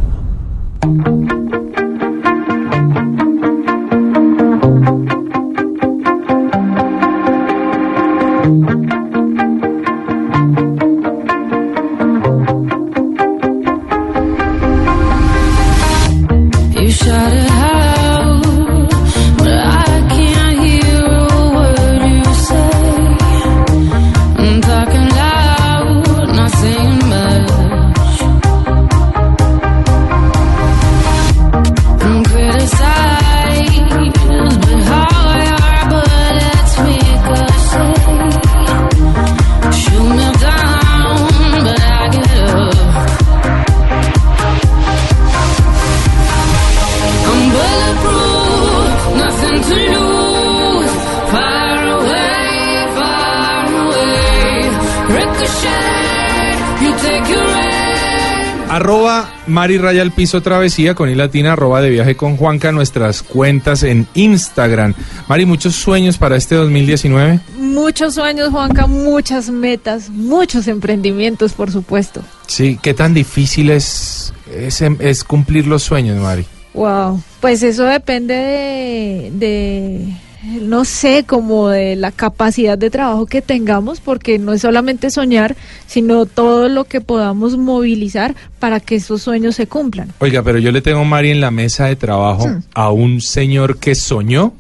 [59.58, 63.82] Mari Raya al Piso Travesía con I latina, arroba de viaje con Juanca, nuestras cuentas
[63.82, 64.93] en Instagram.
[65.28, 67.39] Mari, muchos sueños para este 2019.
[67.58, 72.22] Muchos sueños, Juanca, muchas metas, muchos emprendimientos, por supuesto.
[72.46, 76.46] Sí, ¿qué tan difícil es, es, es cumplir los sueños, Mari?
[76.76, 83.41] Wow, pues eso depende de, de, no sé, como de la capacidad de trabajo que
[83.41, 85.56] tengamos, porque no es solamente soñar,
[85.88, 90.13] sino todo lo que podamos movilizar para que esos sueños se cumplan.
[90.19, 92.63] Oiga, pero yo le tengo, Mari, en la mesa de trabajo Hmm.
[92.73, 94.54] a un señor que soñó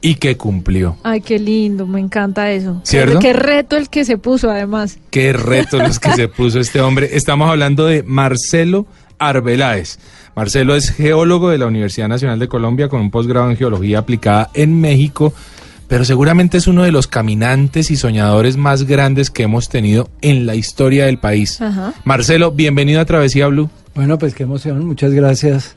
[0.00, 0.96] y que cumplió.
[1.04, 2.80] Ay, qué lindo, me encanta eso.
[2.84, 3.20] ¿Cierto?
[3.20, 4.98] Qué, reto el que se puso, además.
[5.10, 7.10] Qué retos los que se puso este hombre.
[7.12, 8.86] Estamos hablando de Marcelo
[9.18, 9.98] Arbeláez.
[10.34, 14.50] Marcelo es geólogo de la Universidad Nacional de Colombia con un posgrado en geología aplicada
[14.54, 15.34] en México,
[15.88, 20.46] pero seguramente es uno de los caminantes y soñadores más grandes que hemos tenido en
[20.46, 21.60] la historia del país.
[21.60, 21.92] Ajá.
[22.04, 23.68] Marcelo, bienvenido a Travesía Blue.
[23.94, 25.74] Bueno, pues qué emoción, muchas gracias.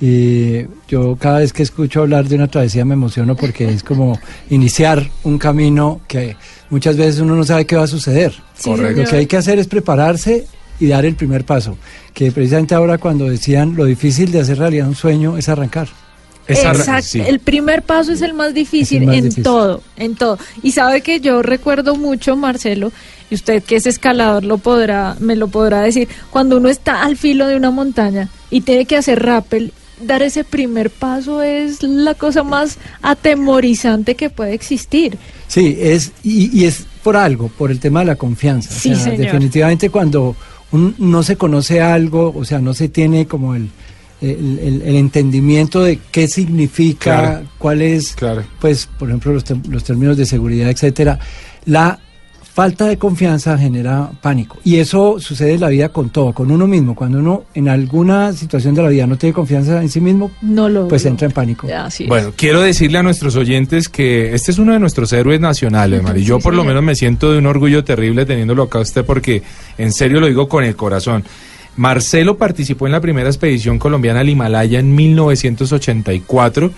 [0.00, 4.18] Y yo cada vez que escucho hablar de una travesía me emociono porque es como
[4.50, 6.36] iniciar un camino que
[6.70, 8.32] muchas veces uno no sabe qué va a suceder.
[8.54, 9.02] Sí, Correcto.
[9.02, 10.46] Lo que hay que hacer es prepararse
[10.80, 11.76] y dar el primer paso.
[12.14, 15.88] Que precisamente ahora cuando decían lo difícil de hacer realidad un sueño es arrancar.
[16.48, 17.18] Exacto.
[17.26, 19.44] El primer paso es el más difícil Es el más en difícil.
[19.44, 20.38] todo, en todo.
[20.62, 22.90] Y sabe que yo recuerdo mucho, Marcelo,
[23.30, 27.16] y usted que es escalador lo podrá, me lo podrá decir, cuando uno está al
[27.18, 32.14] filo de una montaña y tiene que hacer rappel dar ese primer paso es la
[32.14, 35.18] cosa más atemorizante que puede existir.
[35.48, 38.70] Sí, es, y, y es por algo, por el tema de la confianza.
[38.70, 39.18] Sí, o sea, señor.
[39.18, 40.36] definitivamente cuando
[40.72, 43.68] un- no se conoce algo, o sea, no se tiene como el,
[44.20, 47.46] el, el- el entendimiento de qué significa, Claro.
[47.58, 48.42] cuál es, Claro.
[48.60, 51.18] pues, por ejemplo, los, los términos de seguridad, etcétera,
[51.64, 51.98] la
[52.58, 54.58] falta de confianza genera pánico.
[54.64, 56.96] Y eso sucede en la vida con todo, con uno mismo.
[56.96, 60.68] Cuando uno en alguna situación de la vida no tiene confianza en sí mismo, No
[60.68, 61.68] lo pues entra en pánico.
[61.72, 62.08] Así es.
[62.08, 66.24] Bueno, quiero decirle a nuestros oyentes que este es uno de nuestros héroes nacionales, Mari.
[66.24, 69.04] Yo Sí, por lo menos me siento de un orgullo terrible teniéndolo acá a usted
[69.04, 69.40] porque
[69.78, 71.22] en serio lo digo con el corazón.
[71.76, 76.72] Marcelo participó en la primera expedición colombiana al Himalaya en 1984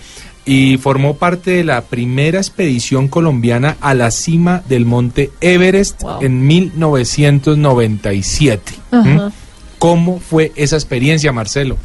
[0.45, 6.21] y formó parte de la primera expedición colombiana a la cima del monte Everest Wow.
[6.21, 8.73] en 1997.
[8.91, 9.27] Ajá.
[9.27, 9.31] ¿Mm?
[9.79, 11.77] ¿Cómo fue esa experiencia, Marcelo?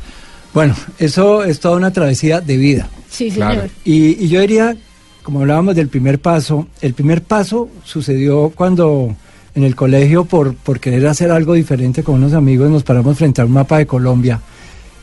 [0.52, 2.88] Bueno, eso es toda una travesía de vida.
[3.10, 3.54] Sí, Claro.
[3.62, 3.70] señor.
[3.84, 4.76] Y, y yo diría,
[5.22, 9.14] como hablábamos del primer paso, el primer paso sucedió cuando
[9.54, 13.40] en el colegio, por, por querer hacer algo diferente con unos amigos, nos paramos frente
[13.40, 14.40] a un mapa de Colombia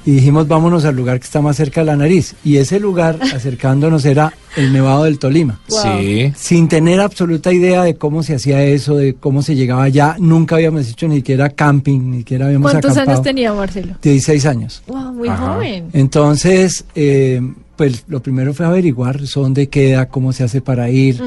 [0.05, 2.35] y dijimos, vámonos al lugar que está más cerca de la nariz.
[2.43, 5.59] Y ese lugar, acercándonos, era el Nevado del Tolima.
[5.69, 5.79] Wow.
[5.99, 6.33] Sí.
[6.35, 10.55] Sin tener absoluta idea de cómo se hacía eso, de cómo se llegaba allá, nunca
[10.55, 13.17] habíamos hecho ni siquiera camping, ni siquiera habíamos ¿Cuántos acampado.
[13.17, 13.95] años tenía Marcelo?
[14.01, 14.83] 16 años.
[14.87, 15.53] Wow, muy Ajá.
[15.53, 15.89] joven.
[15.93, 17.41] Entonces, eh,
[17.75, 21.21] pues lo primero fue averiguar dónde queda, cómo se hace para ir,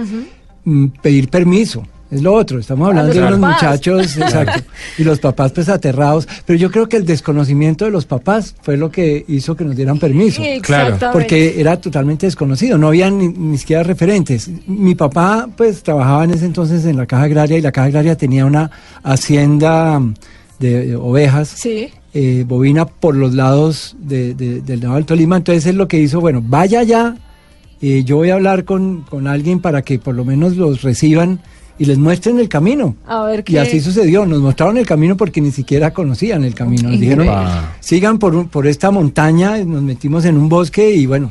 [0.64, 1.82] mm, pedir permiso.
[2.16, 4.62] Es lo otro, estamos A hablando los de unos muchachos, exacto,
[4.98, 8.76] y los papás pues aterrados, pero yo creo que el desconocimiento de los papás fue
[8.76, 10.42] lo que hizo que nos dieran permiso.
[10.42, 11.06] Exactamente.
[11.12, 14.48] Porque era totalmente desconocido, no había ni, ni siquiera referentes.
[14.66, 18.16] Mi papá pues trabajaba en ese entonces en la caja agraria y la caja agraria
[18.16, 18.70] tenía una
[19.04, 20.00] hacienda
[20.58, 21.88] de, de ovejas Sí.
[22.14, 25.36] eh, bovina por los lados de- de- del Nevado del Tolima.
[25.36, 27.16] Entonces él lo que hizo, bueno, vaya allá,
[27.82, 31.40] eh, yo voy a hablar con, con alguien para que por lo menos los reciban
[31.78, 32.96] y les muestren el camino.
[33.06, 33.54] A ver qué.
[33.54, 36.90] Y así sucedió, nos mostraron el camino porque ni siquiera conocían el camino.
[36.90, 37.28] Nos dijeron,
[37.80, 41.30] sigan por, por esta montaña, nos metimos en un bosque y bueno,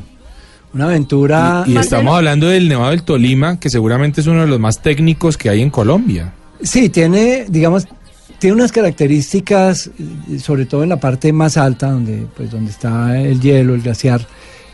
[0.72, 1.64] una aventura...
[1.66, 5.36] Y estamos hablando del Nevado del Tolima, que seguramente es uno de los más técnicos
[5.36, 6.32] que hay en Colombia.
[6.62, 7.86] Sí, tiene, digamos,
[8.38, 9.90] tiene unas características,
[10.30, 13.82] eh, sobre todo en la parte más alta, donde, pues, donde está el hielo, el
[13.82, 14.26] glaciar,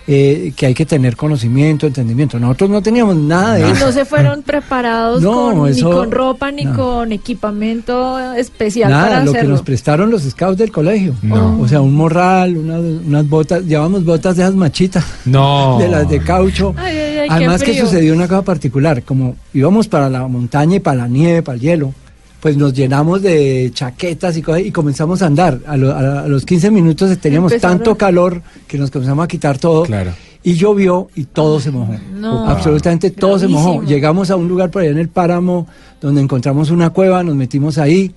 [0.06, 2.38] eh, que hay que tener conocimiento, entendimiento.
[2.38, 3.86] Nosotros no teníamos nada de Y eso.
[3.86, 6.76] no se fueron preparados No, con, eso- ni con ropa ni no.
[6.76, 11.14] con equipamiento especial Nada, para lo que nos prestaron los scouts del colegio.
[11.22, 11.60] No.
[11.60, 15.78] O sea, un morral, unas, unas botas, llevábamos botas de esas machitas, No.
[15.80, 16.74] de las de caucho.
[16.76, 20.76] Ay, ay, ay, qué Además que sucedió una cosa particular, como íbamos para la montaña
[20.76, 21.94] y para la nieve, para el hielo,
[22.42, 25.60] pues nos llenamos de chaquetas y cosas y comenzamos a andar.
[25.64, 27.78] A, lo- a- a los 15 minutos teníamos Empezaron.
[27.78, 29.84] tanto calor que nos comenzamos a quitar todo.
[29.84, 30.10] Claro.
[30.42, 31.94] Y llovió y todo se mojó.
[32.16, 32.48] No.
[32.48, 33.84] Absolutamente todo se mojó.
[33.84, 35.68] Llegamos a un lugar por allá en el páramo
[36.00, 38.12] donde encontramos una cueva, nos metimos ahí,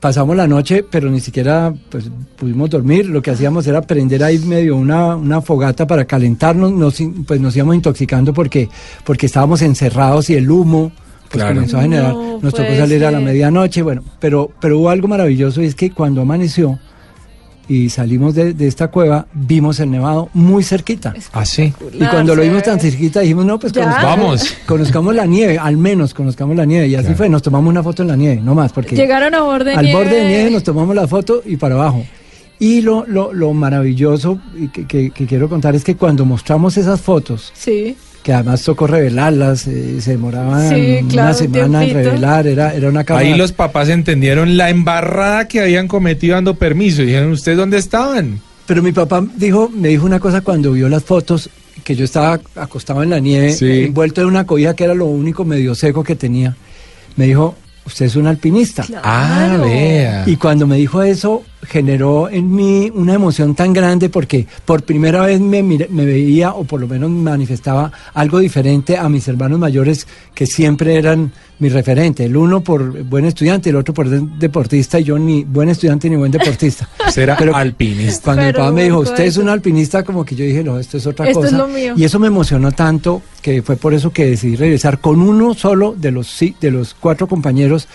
[0.00, 3.06] pasamos la noche, pero ni siquiera pues, pudimos dormir.
[3.06, 7.40] Lo que hacíamos era prender ahí medio una, una fogata para calentarnos, nos, in- pues
[7.40, 8.68] nos íbamos intoxicando porque,
[9.04, 10.90] porque estábamos encerrados y el humo
[11.30, 11.54] pues, Claro.
[11.54, 12.12] comenzó a generar.
[12.14, 15.74] No nos tocó salir a la medianoche, bueno, pero, pero hubo algo maravilloso y es
[15.74, 16.78] que cuando amaneció
[17.68, 21.14] y salimos de, de esta cueva, vimos el nevado muy cerquita.
[21.32, 21.72] Ah, sí.
[21.92, 24.54] Y cuando lo vimos tan cerquita dijimos, no, pues conozcamos, Vamos.
[24.66, 26.88] conozcamos la nieve, al menos conozcamos la nieve.
[26.88, 27.16] Y así Claro.
[27.18, 29.76] fue, nos tomamos una foto en la nieve, no más, porque Llegaron a borde de
[29.76, 29.98] al nieve.
[30.02, 32.04] borde de nieve nos tomamos la foto y para abajo.
[32.58, 34.40] Y lo, lo, lo maravilloso
[34.74, 37.96] que, que- que quiero contar es que cuando mostramos esas fotos, Sí.
[38.22, 42.88] Que además tocó revelarlas, eh, se demoraban Sí, una claro, semana en revelar, era, era
[42.88, 43.26] una cámara.
[43.26, 47.02] Ahí los papás entendieron la embarrada que habían cometido dando permiso.
[47.02, 48.40] Y dijeron, ¿ustedes dónde estaban?
[48.66, 51.48] Pero mi papá dijo, me dijo una cosa cuando vio las fotos,
[51.82, 53.84] que yo estaba acostado en la nieve, Sí.
[53.86, 56.54] envuelto en una cobija que era lo único medio seco que tenía.
[57.16, 57.54] Me dijo,
[57.86, 58.84] usted es un alpinista.
[59.02, 59.64] Ah, Claro.
[59.64, 60.24] vea.
[60.26, 65.26] Y cuando me dijo eso, generó en mí una emoción tan grande porque por primera
[65.26, 70.06] vez me, me veía o por lo menos manifestaba algo diferente a mis hermanos mayores
[70.34, 72.24] que siempre eran mi referente.
[72.24, 76.08] El uno por buen estudiante, el otro por de- deportista y yo ni buen estudiante
[76.08, 76.88] ni buen deportista.
[77.12, 78.22] Será Pero- alpinista.
[78.24, 80.96] Cuando mi papá me dijo, usted es un alpinista, como que yo dije, no, esto
[80.96, 81.52] es otra Esto cosa.
[81.52, 81.92] es lo mío.
[81.96, 85.94] Y eso me emocionó tanto que fue por eso que decidí regresar con uno solo
[85.94, 87.86] de los, sí- de los cuatro compañeros,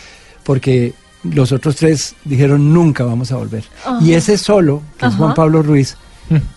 [0.43, 0.93] porque
[1.33, 3.63] los otros tres dijeron, nunca vamos a volver.
[3.85, 3.99] Ajá.
[4.03, 5.13] Y ese solo, que es.
[5.15, 5.95] Juan Pablo Ruiz,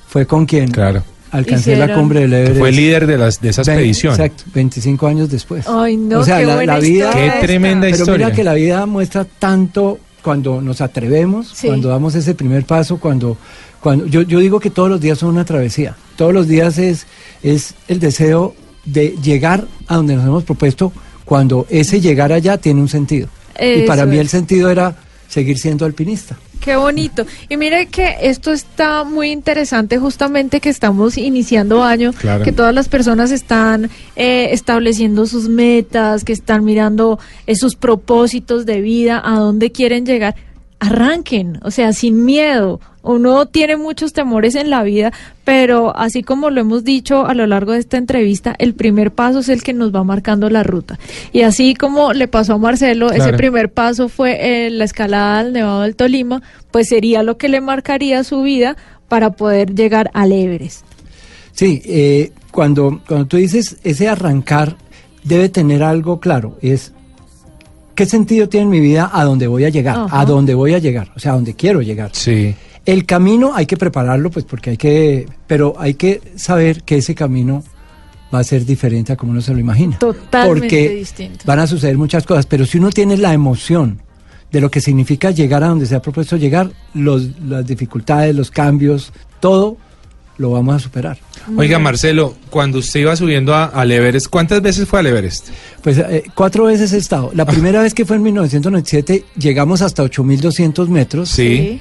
[0.08, 1.02] fue con quien Claro.
[1.30, 2.58] alcancé la cumbre del Everest.
[2.58, 4.12] Fue líder de, las, de esa Ve- expedición.
[4.14, 5.66] Exacto, 25 años después.
[5.68, 7.40] Ay, no, O sea, qué la- buena la vida- historia Qué esta.
[7.40, 8.26] tremenda Pero historia.
[8.26, 11.68] mira que la vida muestra tanto cuando nos atrevemos, Sí.
[11.68, 13.36] cuando damos ese primer paso, cuando,
[13.80, 15.94] Cuando, yo, yo digo que todos los días son una travesía.
[16.16, 17.06] Todos los días es,
[17.44, 20.92] es el deseo de llegar a donde nos hemos propuesto
[21.24, 23.28] cuando ese llegar allá tiene un sentido.
[23.58, 24.20] Y para Eso mí es.
[24.22, 24.96] el sentido era
[25.28, 26.36] seguir siendo alpinista.
[26.60, 27.24] Qué bonito.
[27.48, 32.44] Y mire que esto está muy interesante justamente que estamos iniciando año, Claro.
[32.44, 38.66] que todas las personas están eh, estableciendo sus metas, que están mirando eh, sus propósitos
[38.66, 40.34] de vida, a dónde quieren llegar.
[40.80, 42.80] Arranquen, o sea, sin miedo.
[43.08, 47.46] Uno tiene muchos temores en la vida, pero así como lo hemos dicho a lo
[47.46, 50.98] largo de esta entrevista, el primer paso es el que nos va marcando la ruta.
[51.32, 55.54] Y así como le pasó a Marcelo, ese primer paso fue eh, la escalada al
[55.54, 58.76] Nevado del Tolima, pues sería lo que le marcaría su vida
[59.08, 60.84] para poder llegar al Everest.
[61.52, 64.76] Sí, eh, cuando, cuando tú dices ese arrancar
[65.24, 66.92] debe tener algo claro, es
[67.94, 70.20] qué sentido tiene en mi vida a dónde voy a llegar, Ajá.
[70.20, 72.10] a dónde voy a llegar, o sea, a dónde quiero llegar.
[72.12, 72.54] Sí.
[72.88, 77.14] El camino hay que prepararlo, pues porque hay que, pero hay que saber que ese
[77.14, 77.62] camino
[78.34, 79.98] va a ser diferente a como uno se lo imagina.
[79.98, 81.44] Totalmente porque distinto.
[81.44, 84.00] van a suceder muchas cosas, pero si uno tiene la emoción
[84.50, 88.50] de lo que significa llegar a donde se ha propuesto llegar, los, las dificultades, los
[88.50, 89.76] cambios, todo
[90.38, 91.18] lo vamos a superar.
[91.58, 95.48] Oiga, Marcelo, cuando usted iba subiendo a- al Everest, ¿cuántas veces fue al Everest?
[95.82, 97.32] Pues eh, cuatro veces he estado.
[97.34, 101.28] La primera vez que fue en 1997, llegamos hasta 8.200 metros.
[101.28, 101.80] Sí.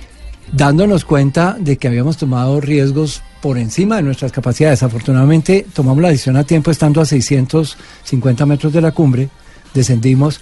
[0.52, 4.84] Dándonos cuenta de que habíamos tomado riesgos por encima de nuestras capacidades.
[4.84, 9.30] Afortunadamente, tomamos la decisión a tiempo estando a 650 metros de la cumbre,
[9.74, 10.42] descendimos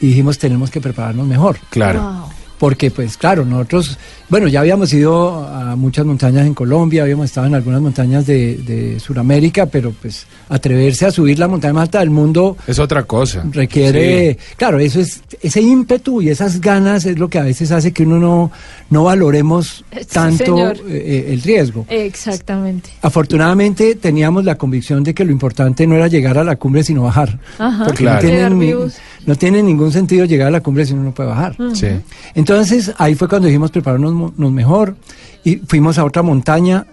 [0.00, 1.58] y dijimos tenemos que prepararnos mejor.
[1.70, 2.28] Claro.
[2.58, 3.98] Porque, pues claro, nosotros,
[4.28, 8.56] bueno, ya habíamos ido a muchas montañas en Colombia, habíamos estado en algunas montañas de,
[8.58, 13.04] de Sudamérica, pero pues atreverse a subir la montaña más alta del mundo Es otra
[13.04, 13.44] cosa.
[13.50, 17.92] requiere, claro, eso es, ese ímpetu y esas ganas es lo que a veces hace
[17.92, 18.50] que uno no,
[18.90, 20.76] no valoremos tanto señor.
[20.88, 21.86] eh, el riesgo.
[21.88, 22.90] Exactamente.
[23.02, 27.02] Afortunadamente teníamos la convicción de que lo importante no era llegar a la cumbre sino
[27.02, 27.38] bajar.
[27.58, 27.84] Ajá.
[27.84, 28.16] Porque Claro.
[28.16, 28.94] no, tiene, Quedar ni- vivos.
[29.26, 31.56] no tiene ningún sentido llegar a la cumbre si uno no puede bajar.
[31.74, 31.88] Sí.
[32.34, 34.96] Entonces ahí fue cuando dijimos prepararnos mo- nos mejor
[35.44, 36.86] y fuimos a otra montaña.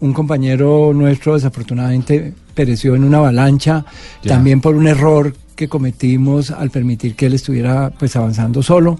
[0.00, 3.84] Un compañero nuestro desafortunadamente pereció en una avalancha,
[4.22, 4.34] Ya.
[4.34, 8.96] también por un error que cometimos al permitir que él estuviera pues avanzando solo.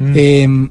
[0.00, 0.12] Mm.
[0.16, 0.70] Em,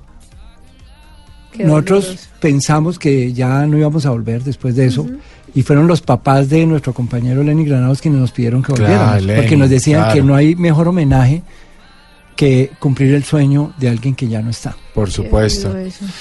[1.60, 2.28] nosotros doloroso.
[2.40, 5.06] pensamos que ya no íbamos a volver después de eso.
[5.54, 9.24] Y fueron los papás de nuestro compañero Lenny Granados quienes nos pidieron que Claro, volviéramos.
[9.24, 10.14] Lenny, porque nos decían claro.
[10.16, 11.44] que no hay mejor homenaje
[12.36, 14.76] que cumplir el sueño de alguien que ya no está.
[14.94, 15.74] Por supuesto.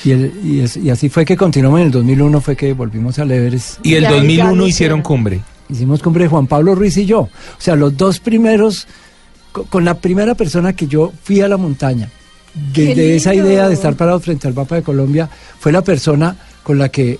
[0.04, 3.18] Y, el- y, es- y así fue que continuamos en el 2001, fue que volvimos
[3.18, 3.78] al Everest.
[3.84, 5.40] Y el Ya, ya 2001 lo hicieron cumbre.
[5.68, 7.20] Hicimos cumbre Juan Pablo Ruiz y yo.
[7.20, 8.86] O sea, los dos primeros,
[9.52, 12.10] co- con la primera persona que yo fui a la montaña,
[12.74, 15.30] desde esa idea de estar parado frente al mapa de Colombia,
[15.60, 17.18] fue la persona con la que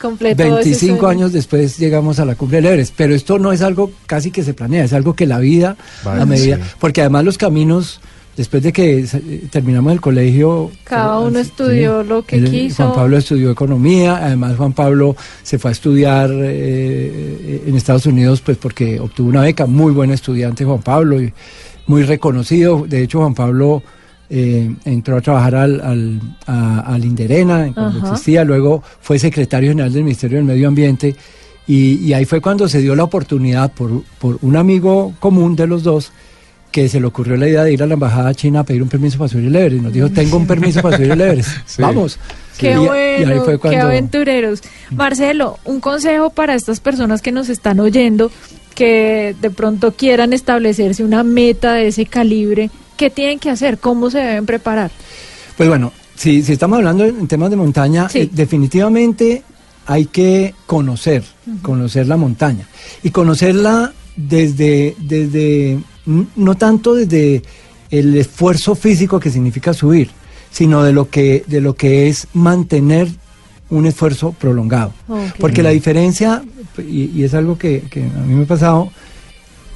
[0.00, 1.08] Completo ese 25 sueño.
[1.08, 2.92] años después llegamos a la cumbre del Everest.
[2.96, 6.22] Pero esto no es algo casi que se planea, es algo que la vida, Vale,
[6.22, 6.62] a medida, sí.
[6.80, 8.00] porque además los caminos,
[8.36, 10.70] después de que eh, terminamos el colegio...
[10.84, 12.84] Cada eh, uno estudió lo que él- quiso.
[12.84, 18.40] Juan Pablo estudió economía, además Juan Pablo se fue a estudiar eh, en Estados Unidos
[18.40, 21.32] pues porque obtuvo una beca, muy buen estudiante Juan Pablo y
[21.86, 22.86] muy reconocido.
[22.88, 23.82] De hecho Juan Pablo
[24.30, 28.08] eh, entró a trabajar al, al, a- al Inderena cuando Ajá.
[28.12, 31.14] existía, luego fue secretario general del Ministerio del Medio Ambiente
[31.66, 35.66] y, y ahí fue cuando se dio la oportunidad por, por un amigo común de
[35.66, 36.12] los dos
[36.72, 38.88] que se le ocurrió la idea de ir a la embajada china a pedir un
[38.88, 39.82] permiso para subir el Everest.
[39.84, 41.50] Nos dijo, tengo un permiso para subir el Everest.
[41.66, 41.82] Sí.
[41.82, 42.18] Vamos.
[42.58, 44.62] Qué Y- y bueno, ahí fue qué aventureros.
[44.90, 48.30] Marcelo, un consejo para estas personas que nos están oyendo,
[48.74, 53.78] que de pronto quieran establecerse una meta de ese calibre, ¿qué tienen que hacer?
[53.78, 54.90] ¿Cómo se deben preparar?
[55.56, 58.20] Pues bueno, si, si estamos hablando en temas de montaña, Sí.
[58.20, 59.42] eh, definitivamente
[59.86, 61.22] hay que conocer,
[61.60, 62.66] conocer la montaña.
[63.02, 67.42] Y conocerla desde, desde, no tanto desde
[67.90, 70.10] el esfuerzo físico que significa subir,
[70.50, 73.08] sino de lo que, de lo que es mantener
[73.70, 74.92] un esfuerzo prolongado.
[75.38, 76.42] Porque la diferencia,
[76.78, 78.90] y, y es algo que, que a mí me ha pasado,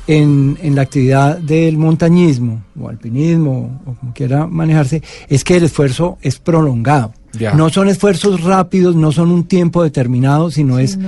[0.07, 5.64] en, en la actividad del montañismo o alpinismo o como quiera manejarse, es que el
[5.64, 7.12] esfuerzo es prolongado.
[7.55, 10.99] No son esfuerzos rápidos, no son un tiempo determinado, sino es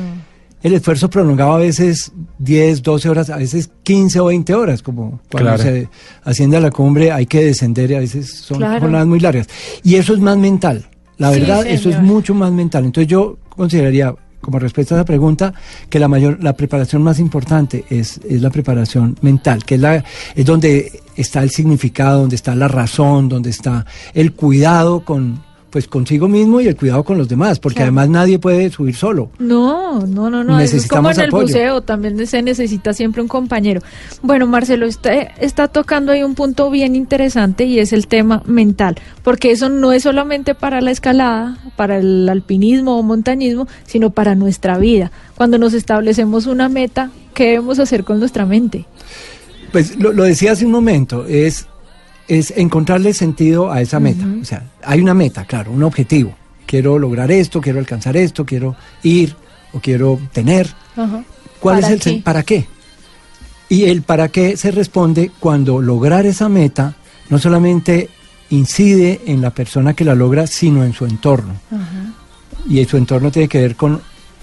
[0.62, 5.20] el esfuerzo prolongado a veces 10, 12 horas, a veces 15 o 20 horas, como
[5.30, 5.62] cuando Claro.
[5.62, 5.88] se
[6.24, 8.80] asciende a la cumbre hay que descender y a veces son Claro.
[8.80, 9.46] jornadas muy largas.
[9.84, 10.86] Y eso es más mental.
[11.16, 12.84] La Sí, verdad, eso es mucho más mental.
[12.84, 15.52] Entonces yo consideraría, como respuesta a esa pregunta,
[15.90, 20.04] que la mayor, la preparación más importante es, es la preparación mental, que es la,
[20.36, 23.84] es donde está el significado, donde está la razón, donde está
[24.14, 25.40] el cuidado con,
[25.70, 27.88] pues consigo mismo y el cuidado con los demás, porque Claro.
[27.88, 29.30] además nadie puede subir solo.
[29.38, 30.58] No, no, no, no.
[30.60, 31.46] Eso es como Necesitamos en el apoyo.
[31.46, 33.82] buceo, también se necesita siempre un compañero.
[34.22, 38.96] Bueno, Marcelo, está, está tocando ahí un punto bien interesante y es el tema mental,
[39.22, 44.34] porque eso no es solamente para la escalada, para el alpinismo o montañismo, sino para
[44.34, 45.12] nuestra vida.
[45.36, 48.86] Cuando nos establecemos una meta, ¿qué debemos hacer con nuestra mente?
[49.72, 51.66] Pues lo, lo decía hace un momento, es,
[52.28, 54.24] es encontrarle sentido a esa meta.
[54.40, 56.34] O sea, hay una meta, claro, un objetivo.
[56.66, 59.34] Quiero lograr esto, quiero alcanzar esto, quiero ir
[59.72, 60.68] o quiero tener.
[61.60, 62.22] ¿Cuál es ¿Para el qué?
[62.22, 62.66] para qué?
[63.70, 66.94] Y el para qué se responde cuando lograr esa meta
[67.30, 68.10] no solamente
[68.50, 71.54] incide en la persona que la logra, sino en su entorno.
[72.68, 74.00] Y su entorno tiene que ver con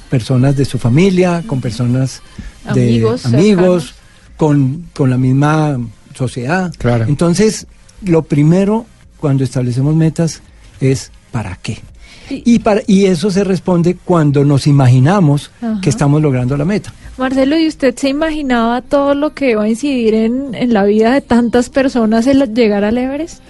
[0.10, 2.22] personas de su familia, con personas
[2.74, 3.96] de Amigos amigos,
[4.38, 5.78] con, con la misma
[6.14, 6.74] sociedad.
[6.78, 7.06] Claro.
[7.08, 7.68] Entonces,
[8.06, 8.86] lo primero
[9.20, 10.42] cuando establecemos metas
[10.80, 11.80] es ¿para qué?
[12.30, 15.80] Y, para, y eso se responde cuando nos imaginamos Ajá.
[15.82, 16.92] que estamos logrando la meta.
[17.18, 21.14] Marcelo, ¿y usted se imaginaba todo lo que va a incidir en, en la vida
[21.14, 23.42] de tantas personas el llegar al Everest?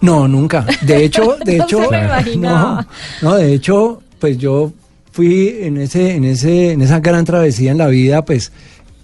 [0.00, 0.66] No, nunca.
[0.82, 2.86] De hecho, de No hecho, se no,
[3.22, 4.72] no, de hecho, pues yo
[5.12, 8.52] fui en ese, en ese, en esa gran travesía en la vida, pues,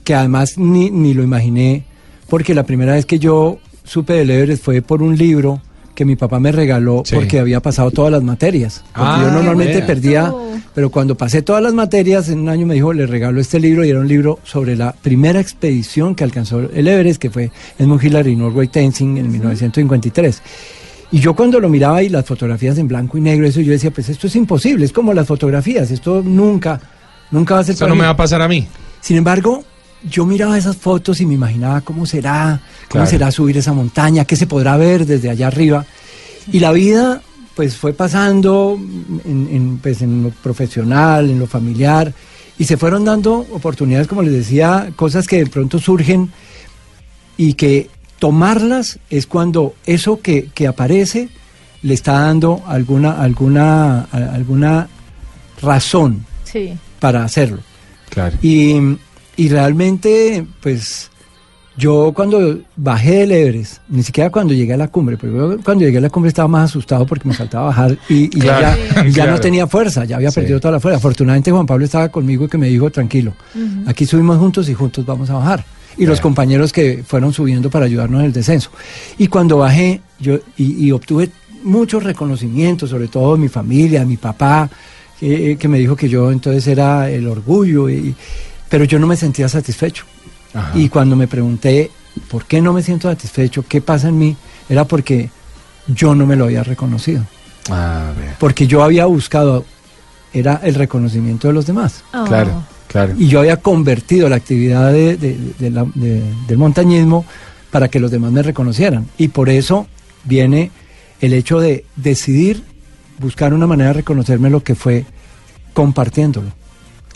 [0.04, 1.84] que además ni, ni lo imaginé,
[2.28, 5.60] porque la primera vez que yo supe del Everest fue por un libro
[5.94, 7.16] que mi papá me regaló Sí.
[7.16, 8.84] porque había pasado todas las materias.
[8.94, 10.32] Porque Ah, yo normalmente perdía,
[10.72, 13.84] pero cuando pasé todas las materias, en un año me dijo, le regalo este libro
[13.84, 18.04] y era un libro sobre la primera expedición que alcanzó el Everest, que fue Edmund
[18.04, 20.42] Hillary y Norway Tenzing en 1953.
[21.10, 23.90] Y yo cuando lo miraba y las fotografías en blanco y negro, eso yo decía,
[23.90, 26.80] pues esto es imposible, es como las fotografías, esto nunca,
[27.32, 28.00] nunca va a ser Eso para no mí".
[28.02, 28.66] me va a pasar a mí.
[29.00, 29.64] Sin embargo,
[30.08, 33.06] yo miraba esas fotos y me imaginaba cómo será, cómo Claro.
[33.10, 35.84] será subir esa montaña, qué se podrá ver desde allá arriba.
[36.52, 37.20] Y la vida,
[37.54, 38.78] pues fue pasando
[39.24, 42.12] en, en, pues, en lo profesional, en lo familiar,
[42.58, 46.30] y se fueron dando oportunidades, como les decía, cosas que de pronto surgen
[47.36, 47.88] y que
[48.18, 51.28] tomarlas es cuando eso que, que aparece
[51.82, 54.88] le está dando alguna, alguna, alguna
[55.62, 56.72] razón Sí.
[56.98, 57.58] para hacerlo.
[58.10, 58.36] Claro.
[58.42, 58.74] Y,
[59.38, 61.10] y realmente, pues,
[61.76, 65.84] yo cuando bajé del Everest, ni siquiera cuando llegué a la cumbre, pero yo cuando
[65.84, 69.04] llegué a la cumbre estaba más asustado porque me faltaba bajar y, y Claro, ya,
[69.04, 69.30] ya claro.
[69.32, 70.40] no tenía fuerza, ya había Sí.
[70.40, 70.98] perdido toda la fuerza.
[70.98, 73.32] Afortunadamente Juan Pablo estaba conmigo y que me dijo, tranquilo,
[73.86, 75.64] aquí subimos juntos y juntos vamos a bajar.
[75.96, 76.22] Y los Ya.
[76.22, 78.70] compañeros que fueron subiendo para ayudarnos en el descenso.
[79.16, 81.30] Y cuando bajé, yo y, y obtuve
[81.62, 84.68] muchos reconocimientos, sobre todo de mi familia, de mi papá,
[85.20, 88.14] que, que me dijo que yo entonces era el orgullo, y,
[88.68, 90.04] pero yo no me sentía satisfecho.
[90.54, 90.72] Ajá.
[90.78, 91.90] Y cuando me pregunté
[92.30, 94.36] por qué no me siento satisfecho, qué pasa en mí,
[94.68, 95.30] era porque
[95.86, 97.24] yo no me lo había reconocido.
[97.70, 98.34] A ver.
[98.38, 99.64] Porque yo había buscado,
[100.32, 102.02] era el reconocimiento de los demás.
[102.12, 102.24] Ah.
[102.26, 103.14] Claro, claro.
[103.18, 107.24] Y yo había convertido la actividad de- de- de la- de- del montañismo
[107.70, 109.06] para que los demás me reconocieran.
[109.18, 109.86] Y por eso
[110.24, 110.70] viene
[111.20, 112.62] el hecho de decidir
[113.18, 115.04] buscar una manera de reconocerme lo que fue
[115.74, 116.48] compartiéndolo.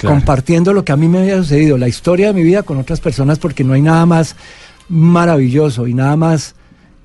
[0.02, 3.00] Compartiendo lo que a mí me había sucedido, la historia de mi vida con otras
[3.00, 4.36] personas, porque no hay nada más
[4.88, 6.54] maravilloso y nada más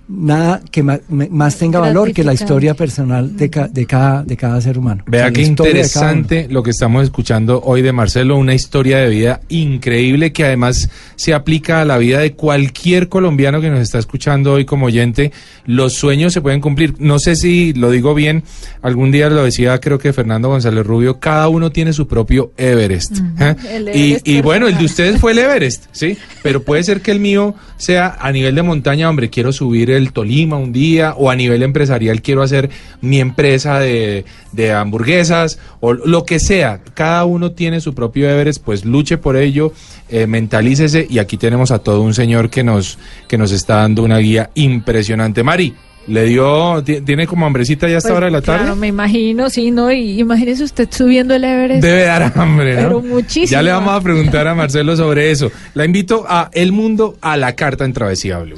[0.09, 4.61] nada que más tenga valor que la historia personal de, ca- de, cada, de cada
[4.61, 5.03] ser humano.
[5.07, 9.09] O Vea sea, qué interesante lo que estamos escuchando hoy de Marcelo, una historia de
[9.09, 13.99] vida increíble que además se aplica a la vida de cualquier colombiano que nos está
[13.99, 15.31] escuchando hoy como oyente.
[15.65, 16.95] Los sueños se pueden cumplir.
[16.99, 18.43] No sé si lo digo bien,
[18.81, 23.17] algún día lo decía creo que Fernando González Rubio, cada uno tiene su propio Everest.
[23.39, 23.55] ¿eh?
[23.71, 26.17] el Y, Everest y bueno, el de ustedes fue el Everest, ¿sí?
[26.43, 29.96] Pero puede ser que el mío sea a nivel de montaña, hombre, quiero subir el
[30.13, 32.69] Tolima un día, o a nivel empresarial quiero hacer
[33.01, 36.79] mi empresa de, de hamburguesas, o lo que sea.
[36.93, 39.73] Cada uno tiene su propio Everest, pues luche por ello,
[40.09, 44.03] eh, mentalícese, y aquí tenemos a todo un señor que nos, que nos está dando
[44.03, 45.43] una guía impresionante.
[45.43, 45.73] Mari,
[46.07, 48.59] ¿le dio, ti- tiene como hambrecita ya a esta Pues, hora de la tarde?
[48.61, 49.91] Claro, me imagino, sí, ¿no?
[49.91, 51.81] Y imagínese usted subiendo el Everest.
[51.83, 52.81] Debe dar hambre, ¿no?
[52.83, 53.47] Pero muchísimo.
[53.51, 55.51] Ya le vamos a preguntar a Marcelo sobre eso.
[55.73, 58.57] La invito a El Mundo a la carta en Travesía Blue.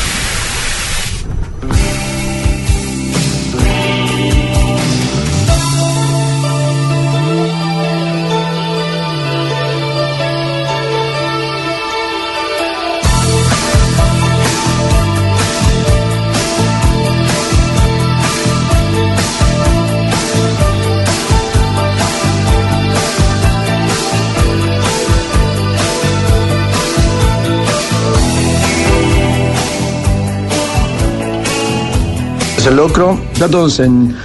[32.75, 33.19] Locro.
[33.37, 34.15] Platos en,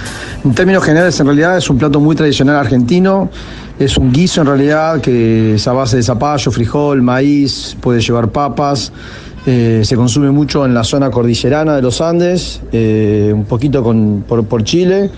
[0.55, 3.29] términos generales, en realidad es un plato muy tradicional argentino.
[3.79, 8.29] Es un guiso en realidad que es a base de zapallo, frijol, maíz, puede llevar
[8.29, 8.91] papas.
[9.45, 14.63] Eh, se consume mucho en la zona cordillerana de los Andes, eh, un poquito por,
[14.63, 15.09] Chile.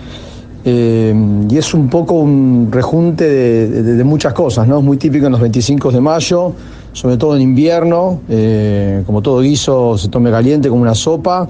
[0.66, 1.16] Eh,
[1.50, 4.80] y es un poco un rejunte de, de- muchas cosas, ¿no?
[4.80, 6.52] Es muy típico en los 25 de mayo,
[6.92, 8.22] sobre todo en invierno,
[9.06, 11.48] como todo guiso se tome caliente como una sopa,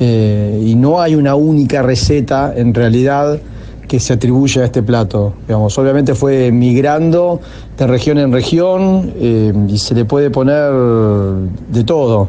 [0.00, 3.38] eh, y no hay una única receta en realidad
[3.86, 5.34] que se atribuye a este plato.
[5.46, 7.40] Digamos, obviamente fue migrando
[7.76, 10.72] de región en región eh, y se le puede poner
[11.68, 12.28] de todo.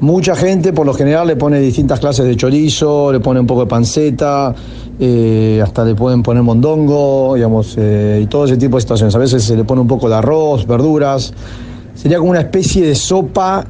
[0.00, 3.62] Mucha gente por lo general le pone distintas clases de chorizo, le pone un poco
[3.62, 4.54] de panceta,
[4.98, 9.14] eh, hasta le pueden poner mondongo, digamos, eh, y todo ese tipo de situaciones.
[9.14, 11.32] A veces se le pone un poco de arroz, verduras.
[11.94, 13.64] Sería como una especie de sopa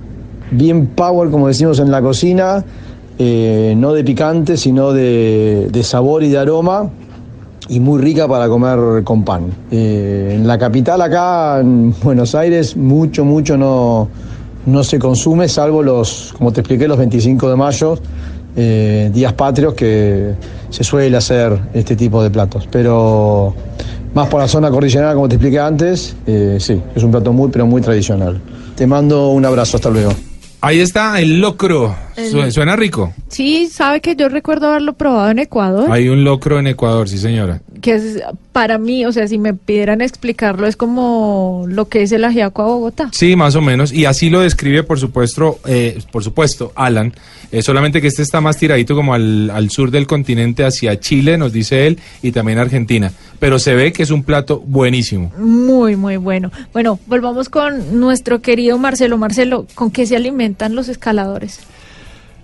[0.51, 2.65] bien power, como decimos en la cocina,
[3.19, 6.91] eh, no de picante, sino de, de sabor y de aroma,
[7.69, 9.47] y muy rica para comer con pan.
[9.71, 14.09] Eh, en la capital, acá en Buenos Aires, mucho, mucho no,
[14.67, 17.99] no se consume, salvo los, como te expliqué, los 25 de mayo,
[18.55, 20.35] eh, días patrios, que
[20.69, 22.69] se suele hacer este tipo de platos.
[22.71, 23.55] Pero
[24.15, 26.15] más por la zona cordillerana, como te expliqué antes,
[26.59, 28.41] sí, es un plato muy, pero muy tradicional.
[28.77, 30.13] Te mando un abrazo, hasta luego.
[30.61, 32.06] Ahí está el locro.
[32.17, 33.13] El- Suena rico.
[33.29, 37.19] Sí, sabe que yo recuerdo haberlo probado en Ecuador, Hay un locro en Ecuador, sí
[37.19, 37.61] señora.
[37.83, 42.13] que es para mí, o sea, si me pidieran explicarlo, es como lo que es
[42.13, 43.11] el ajiaco a Bogotá.
[43.13, 43.93] Sí, más o menos.
[43.93, 47.13] Y así lo describe, por supuesto, eh, por supuesto, Alan.
[47.53, 51.37] Eh, solamente que este está más tiradito como al, al sur del continente, hacia Chile,
[51.39, 53.13] nos dice él, y también Argentina.
[53.39, 55.31] Pero se ve que es un plato buenísimo.
[55.39, 56.51] Muy, muy bueno.
[56.73, 59.19] Bueno, volvamos con nuestro querido Marcelo.
[59.19, 61.61] Marcelo, ¿con qué se alimentan los escaladores?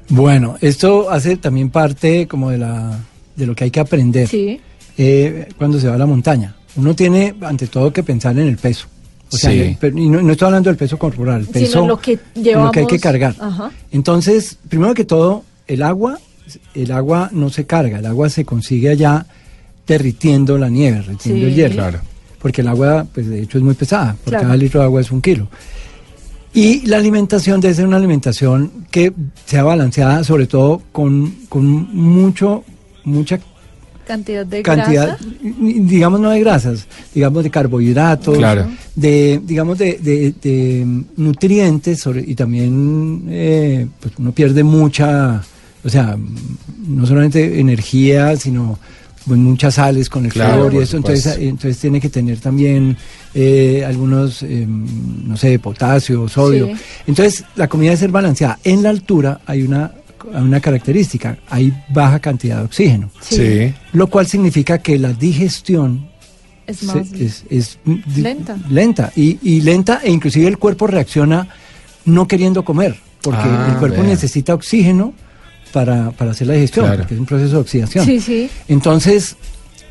[0.09, 2.99] Bueno, esto hace también parte como de, la,
[3.37, 4.61] de lo que hay que aprender Sí.
[4.99, 6.55] eh, cuando se va a la montaña.
[6.77, 8.87] Uno tiene, ante todo, que pensar en el peso.
[9.31, 9.61] O sea, Sí.
[9.61, 12.19] el- pero- y no, no estoy hablando del peso corporal, el peso Sino lo que
[12.35, 12.67] llevamos.
[12.67, 13.35] lo que hay que cargar.
[13.39, 13.71] Ajá.
[13.91, 16.19] Entonces, primero que todo, el agua,
[16.75, 19.25] el agua no se carga, el agua se consigue allá
[19.87, 21.51] derritiendo la nieve, derritiendo Sí.
[21.51, 21.75] el hielo.
[21.75, 22.01] Claro.
[22.41, 24.45] Porque el agua, pues de hecho es muy pesada, por Claro.
[24.45, 25.49] cada litro de agua es un kilo.
[26.55, 29.13] Y la alimentación debe ser una alimentación que
[29.47, 32.65] sea balanceada, sobre todo con, con mucho,
[33.05, 33.41] mucha
[34.07, 35.25] Cantidad de cantidad, grasa.
[35.41, 38.67] digamos no de grasas, digamos de carbohidratos, Claro.
[38.97, 40.85] de, digamos de, de- de
[41.17, 45.41] nutrientes sobre, y también eh, pues uno pierde mucha,
[45.85, 46.19] o sea,
[46.85, 48.77] no solamente energía, sino
[49.25, 52.97] pues, muchas sales con el Claro, calor y eso, entonces, entonces tiene que tener también
[53.35, 56.67] eh, algunos, eh, no sé, potasio, sodio.
[56.69, 56.73] Sí.
[57.07, 58.59] Entonces la comida debe ser balanceada.
[58.65, 59.93] En la altura hay una,
[60.35, 63.11] hay una característica, hay baja cantidad de oxígeno.
[63.21, 63.73] Sí.
[63.93, 66.09] Lo cual significa que la digestión
[66.67, 67.13] Es se- más.
[67.51, 67.79] es,
[68.17, 68.57] Lenta.
[68.71, 71.49] lenta y, y lenta e inclusive el cuerpo reacciona
[72.05, 74.11] no queriendo comer porque Ah, el cuerpo vea.
[74.11, 75.13] necesita oxígeno
[75.73, 76.99] para, para hacer la digestión Claro.
[77.01, 78.51] porque es un proceso de oxidación Sí, sí.
[78.69, 79.37] entonces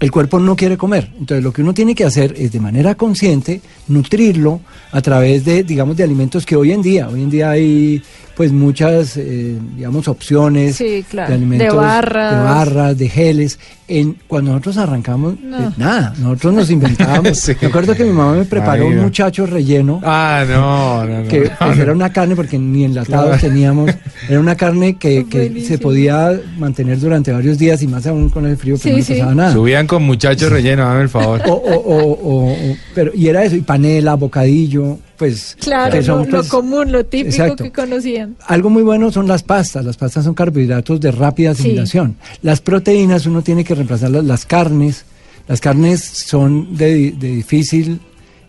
[0.02, 1.10] el cuerpo no quiere comer.
[1.18, 4.60] Entonces lo que uno tiene que hacer es de manera consciente nutrirlo
[4.92, 8.02] a través de digamos de alimentos que hoy en día hoy en día hay
[8.42, 11.30] pues muchas eh, digamos opciones Sí, claro.
[11.30, 12.32] de alimentos De barras.
[12.36, 13.60] de barras, de geles.
[13.88, 15.60] En, cuando nosotros arrancamos, No.
[15.60, 17.38] eh, nada, nosotros nos inventábamos.
[17.40, 17.54] Sí.
[17.62, 20.02] Me acuerdo que mi mamá me preparó Ay, un muchacho relleno.
[20.04, 21.28] Ah, no, no, no.
[21.28, 21.84] Que no, pues, no.
[21.84, 23.42] era una carne porque ni enlatados Claro.
[23.54, 23.92] teníamos,
[24.28, 28.48] era una carne que, que se podía mantener durante varios días y más aún con
[28.48, 29.14] el frío, pero Sí, no sí.
[29.20, 29.54] pasaba nada.
[29.54, 31.42] Subían con muchachos rellenos, dame el favor.
[31.46, 32.56] O, o, o, o- o-
[32.96, 35.56] pero, y era eso, y panela, bocadillo, pues.
[35.60, 37.64] Claro, que son, lo, lo pues, común, lo típico exacto.
[37.64, 38.36] que conocían.
[38.48, 39.86] Algo muy bueno son las pastas.
[39.86, 41.62] Las pastas son carbohidratos de rápida Sí.
[41.62, 42.16] asimilación.
[42.42, 44.24] Las proteínas uno tiene que reemplazarlas.
[44.26, 45.06] Las carnes,
[45.48, 48.00] las carnes son de, de difícil,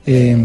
[0.06, 0.36] eh,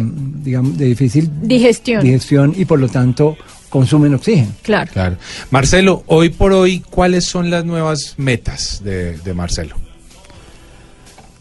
[0.44, 2.04] digamos, de difícil Digestión.
[2.04, 3.38] digestión y por lo tanto
[3.70, 4.52] consumen oxígeno.
[4.64, 4.92] Claro.
[4.92, 5.16] Claro.
[5.52, 9.76] Marcelo, hoy por hoy, ¿cuáles son las nuevas metas de, de Marcelo?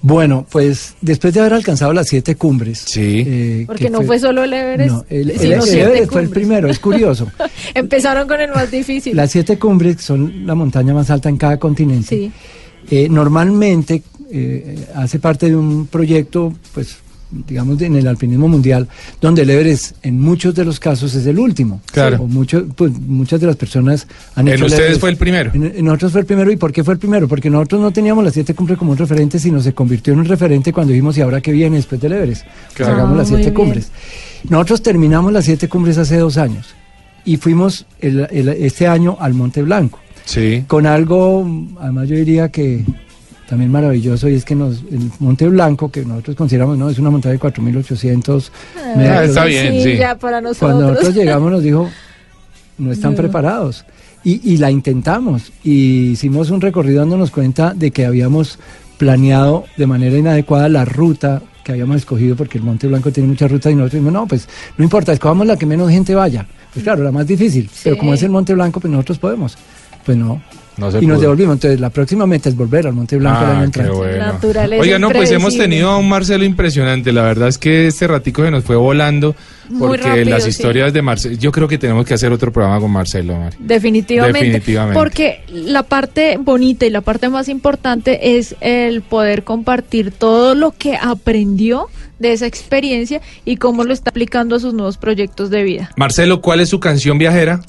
[0.09, 2.79] Bueno, pues después de haber alcanzado las siete cumbres.
[2.87, 3.25] Sí.
[3.27, 5.83] eh, Porque que no fue- fue solo el Everest, No, el, el- sino el siete
[5.83, 7.27] Everest fue el primero, es curioso.
[7.75, 9.17] Empezaron con el más difícil.
[9.17, 12.07] Las siete cumbres son la montaña más alta en cada continente.
[12.09, 12.31] Sí.
[12.89, 16.99] Eh, normalmente eh, hace parte de un proyecto, pues,
[17.31, 18.89] digamos, en el alpinismo mundial,
[19.21, 21.81] donde el Everest en muchos de los casos es el último.
[21.93, 22.23] Claro.
[22.23, 25.01] O mucho- pues, muchas de las personas han En hecho ustedes Everest.
[25.01, 25.51] fue el primero.
[25.55, 26.51] En, en nosotros fue el primero.
[26.53, 27.27] ¿Y por qué fue el primero?
[27.29, 30.27] Porque nosotros no teníamos las siete cumbres como un referente, sino se convirtió en un
[30.27, 32.45] referente cuando dijimos, ¿y ahora qué viene después del Everest?
[32.45, 32.93] Pues Claro.
[32.95, 33.55] hagamos Ah, las muy siete bien.
[33.65, 33.91] cumbres.
[34.49, 36.75] Nosotros terminamos las siete cumbres hace dos años
[37.25, 39.99] y fuimos el- el- este año al Monte Blanco.
[40.25, 40.65] Sí.
[40.67, 41.47] con algo,
[41.81, 42.85] además yo diría que
[43.49, 47.11] también maravilloso, y es que nos, el Monte Blanco, que nosotros consideramos, no, es una
[47.11, 48.51] montaña de 4.800 metros.
[48.97, 49.97] Ah, está bien, sí.
[49.97, 50.71] ya para nosotros.
[50.73, 51.89] Cuando nosotros llegamos nos dijo,
[52.79, 53.17] no están No.
[53.19, 53.85] preparados.
[54.25, 55.53] Y, y la intentamos.
[55.63, 58.59] Y hicimos un recorrido dándonos cuenta de que habíamos
[58.99, 63.51] planeado de manera inadecuada la ruta que habíamos escogido, porque el Monte Blanco tiene muchas
[63.51, 66.47] rutas y nosotros dijimos, no, pues no importa, escogamos la que menos gente vaya.
[66.73, 67.71] Pues claro, la más difícil.
[67.85, 69.57] Pero como es el Monte Blanco, pues nosotros podemos.
[70.05, 70.41] Pues no.
[70.77, 71.55] No se y nos devolvimos.
[71.55, 73.93] Entonces la próxima meta es volver al Monte Blanco el Ah, año qué entrante.
[73.93, 74.19] bueno.
[74.19, 77.13] Naturaleza Oiga, no, pues hemos tenido a un Marcelo impresionante.
[77.13, 79.35] La verdad es que este ratico se nos fue volando
[79.79, 80.51] porque rápido, las sí.
[80.51, 81.37] historias de Marcelo.
[81.37, 83.57] Yo creo que tenemos que hacer otro programa con Marcelo, Mari.
[83.59, 84.99] Definitivamente, Definitivamente.
[84.99, 90.73] Porque la parte bonita y la parte más importante es el poder compartir todo lo
[90.73, 91.87] que aprendió
[92.19, 95.91] de esa experiencia y cómo lo está aplicando a sus nuevos proyectos de vida.
[95.97, 97.61] Marcelo, ¿cuál es su canción viajera?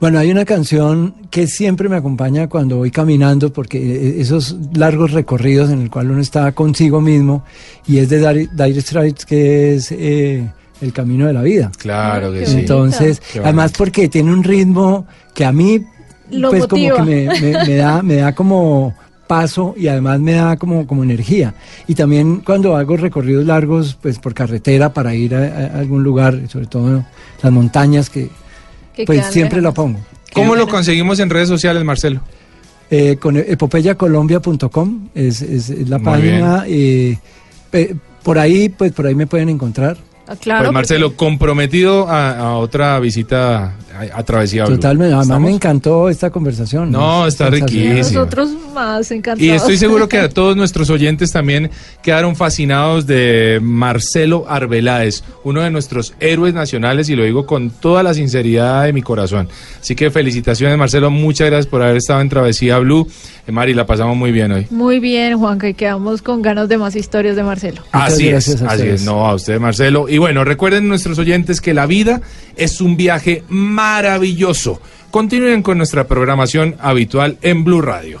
[0.00, 5.12] Bueno, hay una canción que siempre me acompaña cuando voy caminando, porque eh, esos largos
[5.12, 7.44] recorridos en el cual uno está consigo mismo,
[7.86, 10.48] y es de Dire, Dire Straits, que es eh,
[10.80, 11.70] El Camino de la Vida.
[11.78, 12.60] Claro que sí.
[12.60, 15.84] Entonces, además porque tiene un ritmo que a mí,
[16.30, 18.94] Lo pues como que me, me- me da, me da como
[19.26, 21.54] paso y además me da como, como energía.
[21.86, 25.42] Y también cuando hago recorridos largos, pues por carretera para ir a,
[25.76, 27.04] a algún lugar, sobre todo
[27.42, 28.28] las montañas Que
[29.06, 29.98] pues siempre la pongo.
[30.32, 32.20] ¿Cómo lo conseguimos en redes sociales, Marcelo?
[32.90, 36.64] Eh, con epopeyacolombia.com es, es, es la Muy página.
[36.66, 37.16] eh,
[38.22, 39.96] por ahí, pues por ahí me pueden encontrar.
[40.32, 44.76] Ah, claro, pues Marcelo, comprometido a, a otra visita a, a Travesía Blue.
[44.76, 45.06] Totalmente.
[45.12, 45.48] Además ¿Estamos?
[45.50, 46.92] me encantó esta conversación.
[46.92, 48.20] No, está riquísimo.
[48.20, 49.42] Nosotros más encantados.
[49.42, 51.70] Y estoy seguro que a todos nuestros oyentes también
[52.00, 58.04] quedaron fascinados de Marcelo Arbeláez, uno de nuestros héroes nacionales, y lo digo con toda
[58.04, 59.48] la sinceridad de mi corazón.
[59.80, 63.08] Así que felicitaciones, Marcelo, muchas gracias por haber estado en Travesía Blue.
[63.48, 64.68] Eh, Mari, la pasamos muy bien hoy.
[64.70, 67.82] Muy bien, Juanca, y quedamos con ganas de más historias de Marcelo.
[67.92, 69.00] Muchas Así es, gracias a así ustedes.
[69.00, 69.06] es.
[69.06, 70.08] No, a usted, Marcelo.
[70.08, 72.20] Y bueno, recuerden nuestros oyentes que la vida
[72.56, 74.80] es un viaje maravilloso.
[75.10, 78.20] Continúen con nuestra programación habitual en Blue Radio.